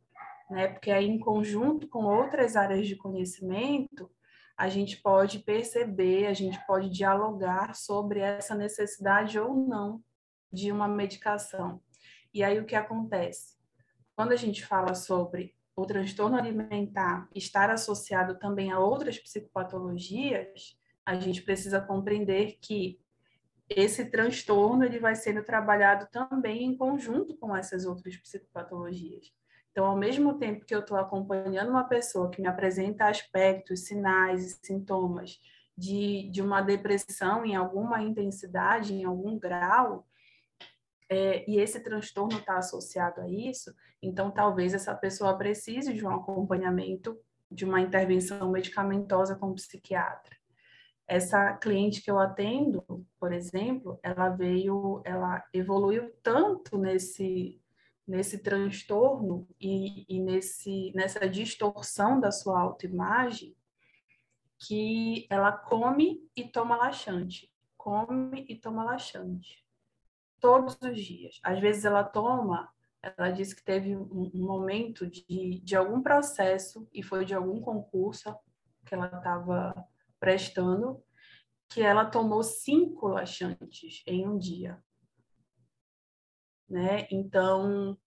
né? 0.49 0.67
Porque 0.67 0.91
aí 0.91 1.07
em 1.07 1.19
conjunto 1.19 1.89
com 1.89 2.05
outras 2.05 2.55
áreas 2.55 2.87
de 2.87 2.95
conhecimento, 2.95 4.09
a 4.55 4.69
gente 4.69 4.97
pode 5.01 5.39
perceber, 5.39 6.27
a 6.27 6.33
gente 6.33 6.59
pode 6.65 6.89
dialogar 6.89 7.75
sobre 7.75 8.19
essa 8.21 8.55
necessidade 8.55 9.37
ou 9.39 9.55
não 9.55 10.01
de 10.51 10.71
uma 10.71 10.87
medicação. 10.87 11.81
E 12.33 12.43
aí 12.43 12.59
o 12.59 12.65
que 12.65 12.75
acontece? 12.75 13.57
Quando 14.15 14.31
a 14.31 14.35
gente 14.35 14.65
fala 14.65 14.93
sobre 14.95 15.55
o 15.75 15.85
transtorno 15.85 16.37
alimentar 16.37 17.29
estar 17.35 17.69
associado 17.69 18.39
também 18.39 18.71
a 18.71 18.79
outras 18.79 19.19
psicopatologias, 19.19 20.77
a 21.05 21.15
gente 21.15 21.41
precisa 21.41 21.79
compreender 21.79 22.57
que 22.59 22.99
esse 23.69 24.05
transtorno 24.05 24.83
ele 24.83 24.99
vai 24.99 25.15
sendo 25.15 25.43
trabalhado 25.43 26.07
também 26.11 26.63
em 26.63 26.75
conjunto 26.75 27.37
com 27.37 27.55
essas 27.55 27.85
outras 27.85 28.15
psicopatologias. 28.17 29.31
Então, 29.71 29.85
ao 29.85 29.95
mesmo 29.95 30.39
tempo 30.39 30.65
que 30.65 30.73
eu 30.73 30.79
estou 30.79 30.97
acompanhando 30.97 31.69
uma 31.69 31.83
pessoa 31.83 32.31
que 32.31 32.41
me 32.41 32.47
apresenta 32.47 33.07
aspectos, 33.09 33.81
sinais 33.81 34.43
e 34.43 34.65
sintomas 34.65 35.39
de, 35.77 36.29
de 36.31 36.41
uma 36.41 36.61
depressão 36.61 37.45
em 37.45 37.55
alguma 37.55 38.01
intensidade, 38.01 38.95
em 38.95 39.03
algum 39.03 39.37
grau, 39.37 40.07
é, 41.09 41.49
e 41.49 41.59
esse 41.59 41.79
transtorno 41.79 42.37
está 42.37 42.57
associado 42.57 43.21
a 43.21 43.29
isso, 43.29 43.73
então 44.01 44.29
talvez 44.29 44.73
essa 44.73 44.93
pessoa 44.93 45.37
precise 45.37 45.93
de 45.93 46.05
um 46.05 46.09
acompanhamento, 46.09 47.17
de 47.49 47.65
uma 47.65 47.79
intervenção 47.79 48.51
medicamentosa 48.51 49.35
com 49.35 49.53
psiquiatra. 49.53 50.35
Essa 51.07 51.53
cliente 51.53 52.01
que 52.01 52.11
eu 52.11 52.19
atendo, 52.19 52.83
por 53.17 53.31
exemplo, 53.31 53.97
ela 54.03 54.29
veio, 54.29 55.01
ela 55.05 55.43
evoluiu 55.53 56.13
tanto 56.21 56.77
nesse 56.77 57.61
nesse 58.05 58.37
transtorno 58.41 59.45
e, 59.59 60.05
e 60.07 60.21
nesse, 60.21 60.93
nessa 60.95 61.27
distorção 61.27 62.21
da 62.21 62.31
sua 62.31 62.57
autoimagem 62.61 63.53
que 64.57 65.27
ela 65.29 65.51
come 65.51 66.25
e 66.33 66.47
toma 66.47 66.77
laxante, 66.77 67.51
come 67.75 68.45
e 68.47 68.55
toma 68.55 68.85
laxante 68.85 69.66
todos 70.39 70.77
os 70.81 70.97
dias. 70.99 71.39
Às 71.43 71.59
vezes 71.59 71.85
ela 71.85 72.03
toma, 72.03 72.69
ela 73.01 73.31
disse 73.31 73.55
que 73.55 73.63
teve 73.63 73.95
um, 73.95 74.31
momento 74.33 75.07
de, 75.07 75.59
de 75.63 75.75
algum 75.75 76.01
processo 76.01 76.87
e 76.93 77.03
foi 77.03 77.25
de 77.25 77.33
algum 77.33 77.61
concurso 77.61 78.35
que 78.85 78.93
ela 78.93 79.07
estava 79.07 79.73
prestando, 80.19 81.03
que 81.69 81.81
ela 81.81 82.05
tomou 82.05 82.43
cinco 82.43 83.07
laxantes 83.07 84.01
em 84.07 84.27
um 84.27 84.37
dia 84.37 84.81
né? 86.69 87.07
Então, 87.11 87.97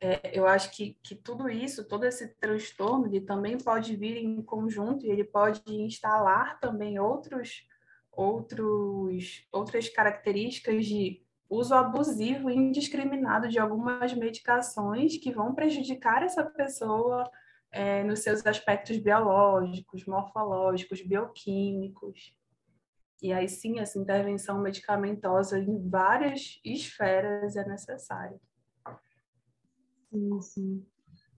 é, 0.00 0.38
eu 0.38 0.46
acho 0.46 0.70
que, 0.72 0.98
que 1.02 1.14
tudo 1.14 1.48
isso, 1.48 1.86
todo 1.86 2.04
esse 2.04 2.34
transtorno, 2.36 3.06
ele 3.06 3.20
também 3.20 3.58
pode 3.58 3.96
vir 3.96 4.16
em 4.16 4.42
conjunto 4.42 5.06
e 5.06 5.10
ele 5.10 5.24
pode 5.24 5.62
instalar 5.66 6.58
também 6.60 6.98
outros, 6.98 7.66
outros, 8.10 9.46
outras 9.52 9.88
características 9.88 10.86
de 10.86 11.23
uso 11.54 11.74
abusivo 11.74 12.50
e 12.50 12.56
indiscriminado 12.56 13.48
de 13.48 13.58
algumas 13.58 14.14
medicações 14.14 15.16
que 15.16 15.32
vão 15.32 15.54
prejudicar 15.54 16.22
essa 16.22 16.44
pessoa 16.44 17.30
é, 17.70 18.04
nos 18.04 18.20
seus 18.20 18.44
aspectos 18.46 18.98
biológicos, 18.98 20.06
morfológicos, 20.06 21.02
bioquímicos. 21.02 22.36
E 23.22 23.32
aí 23.32 23.48
sim, 23.48 23.80
essa 23.80 23.98
intervenção 23.98 24.60
medicamentosa 24.60 25.58
em 25.58 25.88
várias 25.88 26.60
esferas 26.64 27.56
é 27.56 27.66
necessária. 27.66 28.38
Sim, 30.10 30.40
sim. 30.40 30.86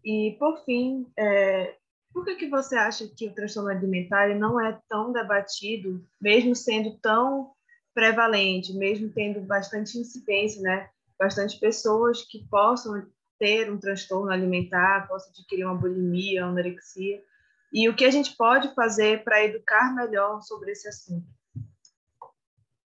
E, 0.05 0.37
por 0.39 0.65
fim, 0.65 1.11
é, 1.19 1.77
por 2.13 2.25
que, 2.25 2.37
que 2.37 2.49
você 2.49 2.77
acha 2.77 3.09
que 3.09 3.29
o 3.29 3.35
transtorno 3.35 3.71
alimentar 3.71 4.35
não 4.37 4.61
é 4.61 4.81
tão 4.89 5.13
debatido, 5.13 6.07
mesmo 6.21 6.55
sendo 6.55 6.97
tão 6.99 7.56
prevalente, 7.97 8.75
mesmo 8.75 9.09
tendo 9.09 9.41
bastante 9.41 9.99
incidência, 9.99 10.61
né? 10.61 10.91
Bastante 11.19 11.59
pessoas 11.59 12.21
que 12.21 12.47
possam 12.47 13.07
ter 13.39 13.73
um 13.73 13.79
transtorno 13.79 14.31
alimentar, 14.31 15.09
possam 15.09 15.31
adquirir 15.31 15.65
uma 15.65 15.75
bulimia, 15.75 16.43
uma 16.43 16.51
anorexia. 16.51 17.25
E 17.73 17.89
o 17.89 17.97
que 17.97 18.05
a 18.05 18.11
gente 18.11 18.37
pode 18.37 18.75
fazer 18.75 19.25
para 19.25 19.43
educar 19.43 19.95
melhor 19.95 20.43
sobre 20.43 20.73
esse 20.73 20.87
assunto? 20.87 21.27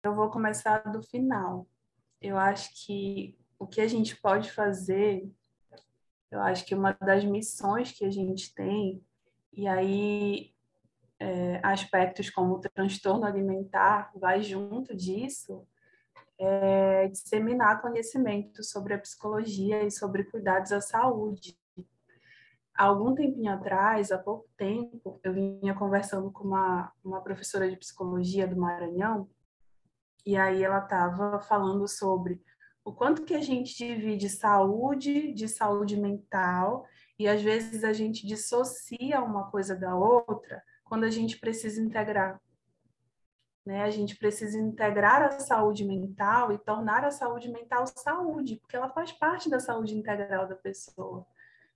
Eu 0.02 0.14
vou 0.14 0.30
começar 0.30 0.80
do 0.92 1.02
final. 1.02 1.66
Eu 2.20 2.36
acho 2.36 2.70
que 2.74 3.34
o 3.58 3.66
que 3.66 3.80
a 3.80 3.88
gente 3.88 4.14
pode 4.14 4.52
fazer, 4.52 5.26
eu 6.30 6.40
acho 6.42 6.66
que 6.66 6.74
uma 6.74 6.92
das 6.92 7.24
missões 7.24 7.92
que 7.92 8.04
a 8.04 8.10
gente 8.10 8.54
tem, 8.54 9.02
e 9.54 9.66
aí 9.66 10.52
aspectos 11.62 12.30
como 12.30 12.54
o 12.54 12.60
transtorno 12.60 13.24
alimentar 13.24 14.10
vai 14.14 14.42
junto 14.42 14.94
disso, 14.96 15.66
é 16.38 17.08
disseminar 17.08 17.82
conhecimento 17.82 18.62
sobre 18.62 18.94
a 18.94 18.98
psicologia 18.98 19.84
e 19.84 19.90
sobre 19.90 20.24
cuidados 20.24 20.72
à 20.72 20.80
saúde. 20.80 21.58
Há 22.74 22.84
algum 22.84 23.14
tempinho 23.14 23.52
atrás, 23.52 24.12
há 24.12 24.18
pouco 24.18 24.48
tempo, 24.56 25.18
eu 25.24 25.32
vinha 25.32 25.74
conversando 25.74 26.30
com 26.30 26.44
uma, 26.44 26.92
uma 27.02 27.20
professora 27.20 27.68
de 27.68 27.76
psicologia 27.76 28.46
do 28.46 28.56
Maranhão, 28.56 29.28
e 30.24 30.36
aí 30.36 30.62
ela 30.62 30.78
estava 30.78 31.40
falando 31.40 31.88
sobre 31.88 32.40
o 32.84 32.92
quanto 32.92 33.24
que 33.24 33.34
a 33.34 33.40
gente 33.40 33.76
divide 33.76 34.28
saúde 34.28 35.32
de 35.32 35.48
saúde 35.48 35.96
mental 35.96 36.86
e 37.18 37.26
às 37.26 37.42
vezes 37.42 37.84
a 37.84 37.92
gente 37.92 38.26
dissocia 38.26 39.20
uma 39.20 39.50
coisa 39.50 39.74
da 39.74 39.94
outra 39.96 40.62
quando 40.88 41.04
a 41.04 41.10
gente 41.10 41.38
precisa 41.38 41.80
integrar. 41.80 42.40
Né? 43.64 43.82
A 43.82 43.90
gente 43.90 44.16
precisa 44.16 44.58
integrar 44.58 45.22
a 45.22 45.40
saúde 45.40 45.84
mental 45.84 46.52
e 46.52 46.58
tornar 46.58 47.04
a 47.04 47.10
saúde 47.10 47.50
mental 47.50 47.86
saúde, 47.86 48.56
porque 48.56 48.74
ela 48.74 48.88
faz 48.88 49.12
parte 49.12 49.50
da 49.50 49.60
saúde 49.60 49.94
integral 49.94 50.48
da 50.48 50.56
pessoa. 50.56 51.26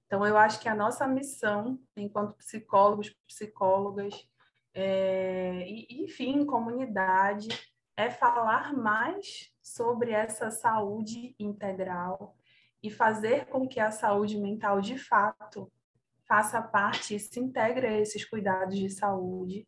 Então, 0.07 0.27
eu 0.27 0.37
acho 0.37 0.61
que 0.61 0.68
a 0.68 0.75
nossa 0.75 1.07
missão, 1.07 1.79
enquanto 1.96 2.37
psicólogos, 2.37 3.11
psicólogas, 3.27 4.27
é, 4.75 5.66
e, 5.68 6.05
enfim, 6.05 6.44
comunidade, 6.46 7.48
é 7.96 8.11
falar 8.11 8.75
mais 8.75 9.51
sobre 9.62 10.12
essa 10.12 10.51
saúde 10.51 11.35
integral 11.38 12.37
e 12.83 12.90
fazer 12.90 13.46
com 13.46 13.68
que 13.68 13.79
a 13.79 13.90
saúde 13.90 14.38
mental, 14.38 14.81
de 14.81 14.98
fato, 14.98 15.70
faça 16.26 16.61
parte 16.62 17.18
se 17.18 17.40
integre 17.40 17.87
a 17.87 18.00
esses 18.00 18.24
cuidados 18.24 18.78
de 18.78 18.88
saúde. 18.90 19.66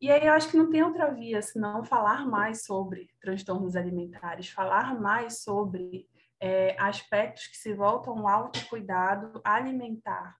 E 0.00 0.10
aí 0.10 0.26
eu 0.26 0.32
acho 0.32 0.50
que 0.50 0.56
não 0.56 0.70
tem 0.70 0.82
outra 0.82 1.12
via 1.12 1.40
senão 1.40 1.84
falar 1.84 2.26
mais 2.26 2.64
sobre 2.64 3.08
transtornos 3.20 3.76
alimentares, 3.76 4.48
falar 4.48 5.00
mais 5.00 5.42
sobre 5.42 6.08
é, 6.40 6.74
aspectos 6.80 7.46
que 7.46 7.56
se 7.56 7.72
voltam 7.72 8.26
ao 8.26 8.44
autocuidado 8.44 9.40
alimentar. 9.44 10.36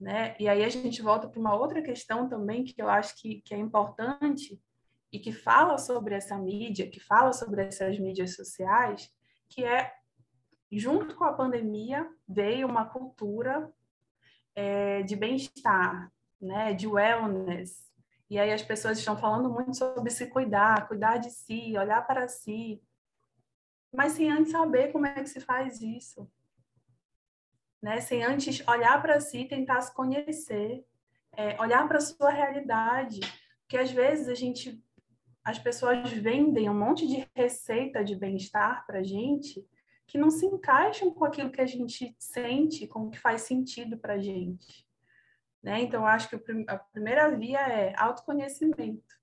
Né? 0.00 0.34
E 0.40 0.48
aí 0.48 0.64
a 0.64 0.68
gente 0.68 1.02
volta 1.02 1.28
para 1.28 1.40
uma 1.40 1.54
outra 1.54 1.82
questão 1.82 2.28
também 2.28 2.64
que 2.64 2.80
eu 2.80 2.88
acho 2.88 3.20
que, 3.20 3.42
que 3.42 3.54
é 3.54 3.58
importante, 3.58 4.58
e 5.12 5.18
que 5.18 5.32
fala 5.32 5.78
sobre 5.78 6.14
essa 6.14 6.36
mídia, 6.38 6.90
que 6.90 7.00
fala 7.00 7.32
sobre 7.32 7.62
essas 7.62 7.98
mídias 7.98 8.34
sociais, 8.34 9.10
que 9.48 9.64
é, 9.64 9.92
junto 10.70 11.14
com 11.16 11.24
a 11.24 11.32
pandemia, 11.32 12.08
veio 12.28 12.66
uma 12.66 12.84
cultura 12.84 13.72
é, 14.56 15.02
de 15.02 15.14
bem-estar, 15.14 16.10
né, 16.40 16.74
de 16.74 16.88
wellness. 16.88 17.86
E 18.28 18.38
aí 18.40 18.52
as 18.52 18.62
pessoas 18.62 18.98
estão 18.98 19.16
falando 19.16 19.48
muito 19.48 19.76
sobre 19.76 20.10
se 20.10 20.26
cuidar, 20.26 20.88
cuidar 20.88 21.18
de 21.18 21.30
si, 21.30 21.76
olhar 21.78 22.04
para 22.04 22.26
si, 22.26 22.82
mas 23.94 24.12
sem 24.12 24.30
antes 24.30 24.50
saber 24.50 24.90
como 24.90 25.06
é 25.06 25.14
que 25.22 25.28
se 25.28 25.40
faz 25.40 25.80
isso. 25.80 26.28
né? 27.80 28.00
Sem 28.00 28.24
antes 28.24 28.66
olhar 28.66 29.00
para 29.00 29.20
si, 29.20 29.44
tentar 29.44 29.80
se 29.80 29.94
conhecer, 29.94 30.84
é, 31.36 31.60
olhar 31.60 31.86
para 31.86 31.98
a 31.98 32.00
sua 32.00 32.30
realidade, 32.30 33.20
porque 33.60 33.76
às 33.76 33.90
vezes 33.90 34.28
a 34.28 34.34
gente, 34.34 34.82
as 35.44 35.58
pessoas 35.58 36.10
vendem 36.10 36.68
um 36.68 36.74
monte 36.78 37.06
de 37.06 37.28
receita 37.34 38.02
de 38.02 38.16
bem-estar 38.16 38.84
para 38.86 38.98
a 39.00 39.04
gente 39.04 39.64
que 40.06 40.18
não 40.18 40.30
se 40.30 40.46
encaixam 40.46 41.10
com 41.10 41.24
aquilo 41.24 41.50
que 41.50 41.60
a 41.60 41.66
gente 41.66 42.14
sente, 42.18 42.86
com 42.86 43.06
o 43.06 43.10
que 43.10 43.18
faz 43.18 43.42
sentido 43.42 43.98
para 43.98 44.14
a 44.14 44.18
gente. 44.18 44.86
Né? 45.62 45.82
Então, 45.82 46.06
acho 46.06 46.28
que 46.28 46.36
a 46.68 46.78
primeira 46.78 47.36
via 47.36 47.60
é 47.60 47.94
autoconhecimento. 47.96 49.16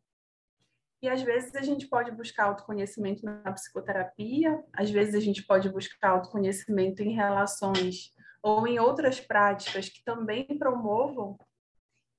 E 1.01 1.09
às 1.09 1.21
vezes 1.21 1.55
a 1.55 1.61
gente 1.61 1.87
pode 1.87 2.11
buscar 2.11 2.45
autoconhecimento 2.45 3.25
na 3.25 3.51
psicoterapia, 3.51 4.63
às 4.71 4.89
vezes 4.89 5.15
a 5.15 5.19
gente 5.19 5.43
pode 5.43 5.69
buscar 5.69 6.11
autoconhecimento 6.11 7.01
em 7.01 7.13
relações 7.13 8.13
ou 8.41 8.65
em 8.67 8.79
outras 8.79 9.19
práticas 9.19 9.89
que 9.89 10.03
também 10.03 10.45
promovam 10.57 11.37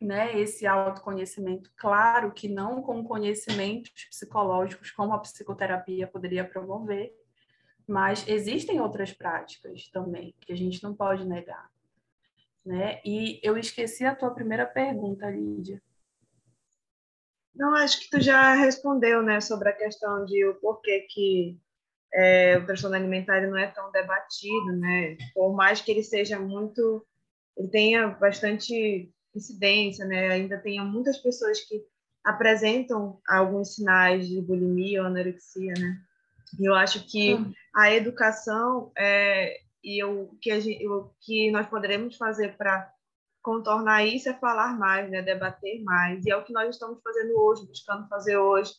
né, 0.00 0.38
esse 0.38 0.66
autoconhecimento, 0.66 1.70
claro 1.76 2.32
que 2.32 2.48
não 2.48 2.82
com 2.82 3.02
conhecimentos 3.02 4.04
psicológicos 4.10 4.90
como 4.90 5.14
a 5.14 5.18
psicoterapia 5.18 6.06
poderia 6.06 6.46
promover, 6.46 7.10
mas 7.86 8.26
existem 8.26 8.80
outras 8.80 9.12
práticas 9.12 9.88
também 9.88 10.34
que 10.40 10.52
a 10.52 10.56
gente 10.56 10.82
não 10.82 10.94
pode 10.94 11.26
negar. 11.26 11.70
Né? 12.64 13.00
E 13.04 13.40
eu 13.42 13.58
esqueci 13.58 14.04
a 14.04 14.14
tua 14.14 14.30
primeira 14.30 14.64
pergunta, 14.64 15.30
Lídia. 15.30 15.82
Não, 17.54 17.74
acho 17.74 18.00
que 18.00 18.10
tu 18.10 18.20
já 18.20 18.54
respondeu, 18.54 19.22
né, 19.22 19.40
sobre 19.40 19.68
a 19.68 19.72
questão 19.72 20.24
de 20.24 20.44
o 20.44 20.54
porquê 20.56 21.06
que 21.08 21.56
é, 22.12 22.56
o 22.56 22.64
transtorno 22.64 22.96
alimentar 22.96 23.46
não 23.46 23.56
é 23.56 23.66
tão 23.66 23.90
debatido, 23.90 24.76
né? 24.76 25.16
Por 25.34 25.52
mais 25.52 25.80
que 25.80 25.90
ele 25.90 26.02
seja 26.02 26.38
muito, 26.38 27.04
ele 27.56 27.68
tenha 27.68 28.08
bastante 28.08 29.12
incidência, 29.34 30.04
né? 30.04 30.28
Ainda 30.28 30.58
tenha 30.58 30.84
muitas 30.84 31.18
pessoas 31.18 31.60
que 31.60 31.84
apresentam 32.22 33.20
alguns 33.28 33.74
sinais 33.74 34.28
de 34.28 34.40
bulimia 34.40 35.02
ou 35.02 35.08
anorexia, 35.08 35.74
né? 35.78 36.00
Eu 36.60 36.74
acho 36.74 37.06
que 37.06 37.34
hum. 37.34 37.52
a 37.74 37.92
educação 37.92 38.92
é, 38.96 39.60
e 39.82 40.02
o 40.04 40.36
que, 40.40 40.50
a 40.50 40.60
gente, 40.60 40.86
o 40.86 41.10
que 41.20 41.50
nós 41.50 41.66
poderemos 41.66 42.16
fazer 42.16 42.56
para 42.56 42.90
contornar 43.42 44.06
isso 44.06 44.28
é 44.28 44.34
falar 44.34 44.78
mais, 44.78 45.10
né? 45.10 45.20
Debater 45.20 45.82
mais. 45.82 46.24
E 46.24 46.30
é 46.30 46.36
o 46.36 46.44
que 46.44 46.52
nós 46.52 46.70
estamos 46.70 47.00
fazendo 47.02 47.38
hoje, 47.38 47.66
buscando 47.66 48.08
fazer 48.08 48.38
hoje 48.38 48.72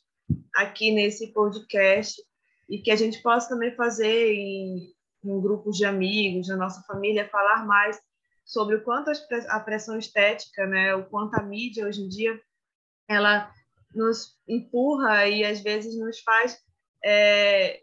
aqui 0.55 0.91
nesse 0.91 1.31
podcast 1.31 2.21
e 2.67 2.79
que 2.79 2.89
a 2.89 2.95
gente 2.95 3.21
possa 3.21 3.49
também 3.49 3.75
fazer 3.75 4.33
em, 4.33 4.91
em 5.23 5.41
grupos 5.41 5.77
de 5.77 5.85
amigos, 5.85 6.47
na 6.47 6.57
nossa 6.57 6.81
família, 6.81 7.29
falar 7.29 7.65
mais 7.65 7.99
sobre 8.43 8.75
o 8.75 8.83
quanto 8.83 9.11
a 9.49 9.59
pressão 9.59 9.97
estética, 9.97 10.65
né, 10.65 10.95
o 10.95 11.05
quanto 11.05 11.35
a 11.35 11.43
mídia 11.43 11.85
hoje 11.85 12.01
em 12.01 12.07
dia 12.07 12.39
ela 13.07 13.51
nos 13.93 14.35
empurra 14.47 15.27
e 15.27 15.43
às 15.43 15.61
vezes 15.61 15.97
nos 15.97 16.19
faz 16.19 16.57
é, 17.05 17.81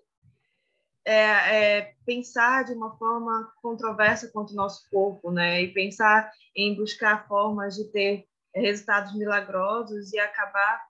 é, 1.05 1.15
é, 1.15 1.95
pensar 2.05 2.65
de 2.65 2.73
uma 2.73 2.97
forma 2.97 3.53
controversa 3.63 4.31
quanto 4.33 4.53
o 4.53 4.57
nosso 4.57 4.89
corpo, 4.91 5.31
né, 5.31 5.63
e 5.63 5.73
pensar 5.73 6.31
em 6.57 6.75
buscar 6.77 7.27
formas 7.29 7.77
de 7.77 7.85
ter 7.93 8.27
resultados 8.55 9.15
milagrosos 9.15 10.13
e 10.13 10.19
acabar 10.19 10.85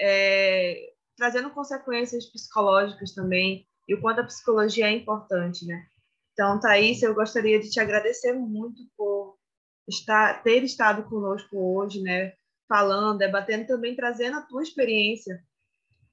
é, 0.00 0.92
trazendo 1.16 1.50
consequências 1.50 2.26
psicológicas 2.26 3.12
também 3.12 3.66
e 3.88 3.94
o 3.94 4.00
quanto 4.00 4.20
a 4.20 4.24
psicologia 4.24 4.86
é 4.86 4.92
importante, 4.92 5.66
né? 5.66 5.86
Então, 6.32 6.60
Thaís, 6.60 7.02
eu 7.02 7.14
gostaria 7.14 7.58
de 7.58 7.68
te 7.70 7.80
agradecer 7.80 8.32
muito 8.34 8.82
por 8.96 9.36
estar, 9.88 10.42
ter 10.42 10.62
estado 10.62 11.02
conosco 11.08 11.56
hoje, 11.56 12.00
né? 12.00 12.34
Falando, 12.68 13.18
debatendo, 13.18 13.66
também 13.66 13.96
trazendo 13.96 14.36
a 14.36 14.42
tua 14.42 14.62
experiência 14.62 15.42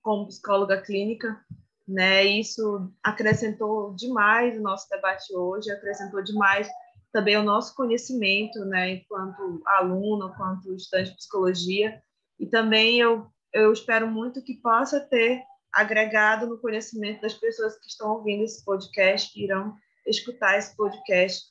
como 0.02 0.28
psicóloga 0.28 0.82
clínica, 0.82 1.40
né? 1.88 2.24
Isso 2.24 2.92
acrescentou 3.04 3.94
demais 3.96 4.58
o 4.58 4.62
nosso 4.62 4.90
debate 4.90 5.36
hoje, 5.36 5.72
acrescentou 5.72 6.24
demais 6.24 6.70
também 7.12 7.38
o 7.38 7.44
nosso 7.44 7.76
conhecimento, 7.76 8.66
né? 8.66 8.96
Enquanto 8.96 9.62
aluno, 9.66 10.30
enquanto 10.30 10.74
estudante 10.74 11.12
de 11.12 11.18
psicologia. 11.18 12.02
E 12.40 12.46
também 12.46 13.00
eu, 13.00 13.28
eu 13.54 13.72
espero 13.72 14.08
muito 14.08 14.44
que 14.44 14.56
possa 14.56 15.00
ter 15.00 15.42
agregado 15.72 16.48
no 16.48 16.60
conhecimento 16.60 17.22
das 17.22 17.34
pessoas 17.34 17.78
que 17.80 17.88
estão 17.88 18.12
ouvindo 18.12 18.44
esse 18.44 18.64
podcast, 18.64 19.32
que 19.32 19.44
irão 19.44 19.76
escutar 20.06 20.58
esse 20.58 20.76
podcast. 20.76 21.46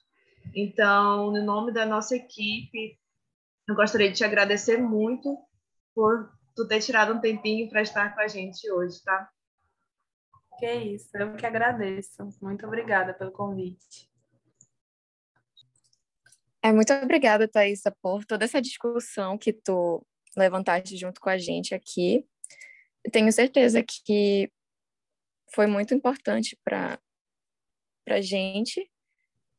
Então, 0.54 1.30
no 1.30 1.42
nome 1.42 1.72
da 1.72 1.86
nossa 1.86 2.16
equipe, 2.16 2.98
eu 3.68 3.74
gostaria 3.74 4.10
de 4.10 4.16
te 4.16 4.24
agradecer 4.24 4.76
muito 4.78 5.38
por 5.94 6.30
tu 6.54 6.66
ter 6.66 6.80
tirado 6.80 7.14
um 7.14 7.20
tempinho 7.20 7.68
para 7.68 7.82
estar 7.82 8.14
com 8.14 8.20
a 8.20 8.28
gente 8.28 8.70
hoje, 8.70 9.02
tá? 9.02 9.28
Que 10.58 10.72
isso, 10.72 11.16
eu 11.16 11.34
que 11.36 11.44
agradeço. 11.44 12.28
Muito 12.40 12.66
obrigada 12.66 13.12
pelo 13.12 13.32
convite. 13.32 14.08
É, 16.62 16.72
muito 16.72 16.92
obrigada, 16.94 17.46
Thaisa, 17.46 17.94
por 18.00 18.24
toda 18.24 18.44
essa 18.44 18.62
discussão 18.62 19.36
que 19.36 19.52
tu 19.52 20.04
levantaste 20.36 20.96
junto 20.96 21.20
com 21.20 21.28
a 21.28 21.36
gente 21.36 21.74
aqui. 21.74 22.26
Tenho 23.12 23.30
certeza 23.32 23.82
que 23.82 24.50
foi 25.52 25.66
muito 25.66 25.94
importante 25.94 26.58
para 26.64 26.98
a 28.08 28.20
gente 28.20 28.90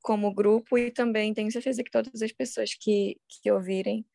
como 0.02 0.34
grupo 0.34 0.78
e 0.78 0.92
também 0.92 1.34
tenho 1.34 1.52
certeza 1.52 1.84
que 1.84 1.92
todas 1.92 2.22
as 2.22 2.32
pessoas 2.32 2.74
que, 2.74 3.20
que 3.28 3.52
ouvirem 3.52 4.06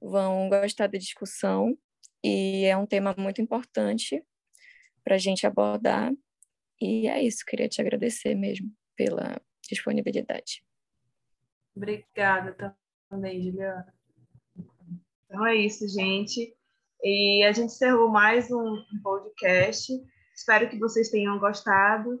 vão 0.00 0.48
gostar 0.48 0.88
da 0.88 0.98
discussão 0.98 1.76
e 2.24 2.64
é 2.64 2.76
um 2.76 2.86
tema 2.86 3.14
muito 3.18 3.40
importante 3.40 4.24
para 5.04 5.16
a 5.16 5.18
gente 5.18 5.46
abordar 5.46 6.12
e 6.80 7.06
é 7.06 7.22
isso, 7.22 7.44
queria 7.46 7.68
te 7.68 7.80
agradecer 7.80 8.34
mesmo 8.34 8.68
pela 8.96 9.40
disponibilidade. 9.68 10.64
Obrigada 11.76 12.76
também, 13.08 13.40
Juliana. 13.40 13.94
Então 15.24 15.46
é 15.46 15.54
isso, 15.54 15.86
gente. 15.88 16.52
E 17.00 17.44
a 17.44 17.52
gente 17.52 17.72
encerrou 17.72 18.08
mais 18.08 18.50
um 18.50 18.82
podcast. 19.00 19.92
Espero 20.34 20.68
que 20.68 20.76
vocês 20.76 21.08
tenham 21.08 21.38
gostado 21.38 22.20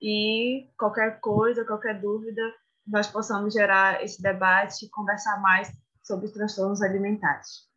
e 0.00 0.68
qualquer 0.78 1.18
coisa, 1.20 1.64
qualquer 1.64 1.98
dúvida, 1.98 2.42
nós 2.86 3.06
possamos 3.06 3.54
gerar 3.54 4.04
esse 4.04 4.20
debate 4.20 4.84
e 4.84 4.90
conversar 4.90 5.40
mais 5.40 5.72
sobre 6.02 6.30
transtornos 6.30 6.82
alimentares. 6.82 7.71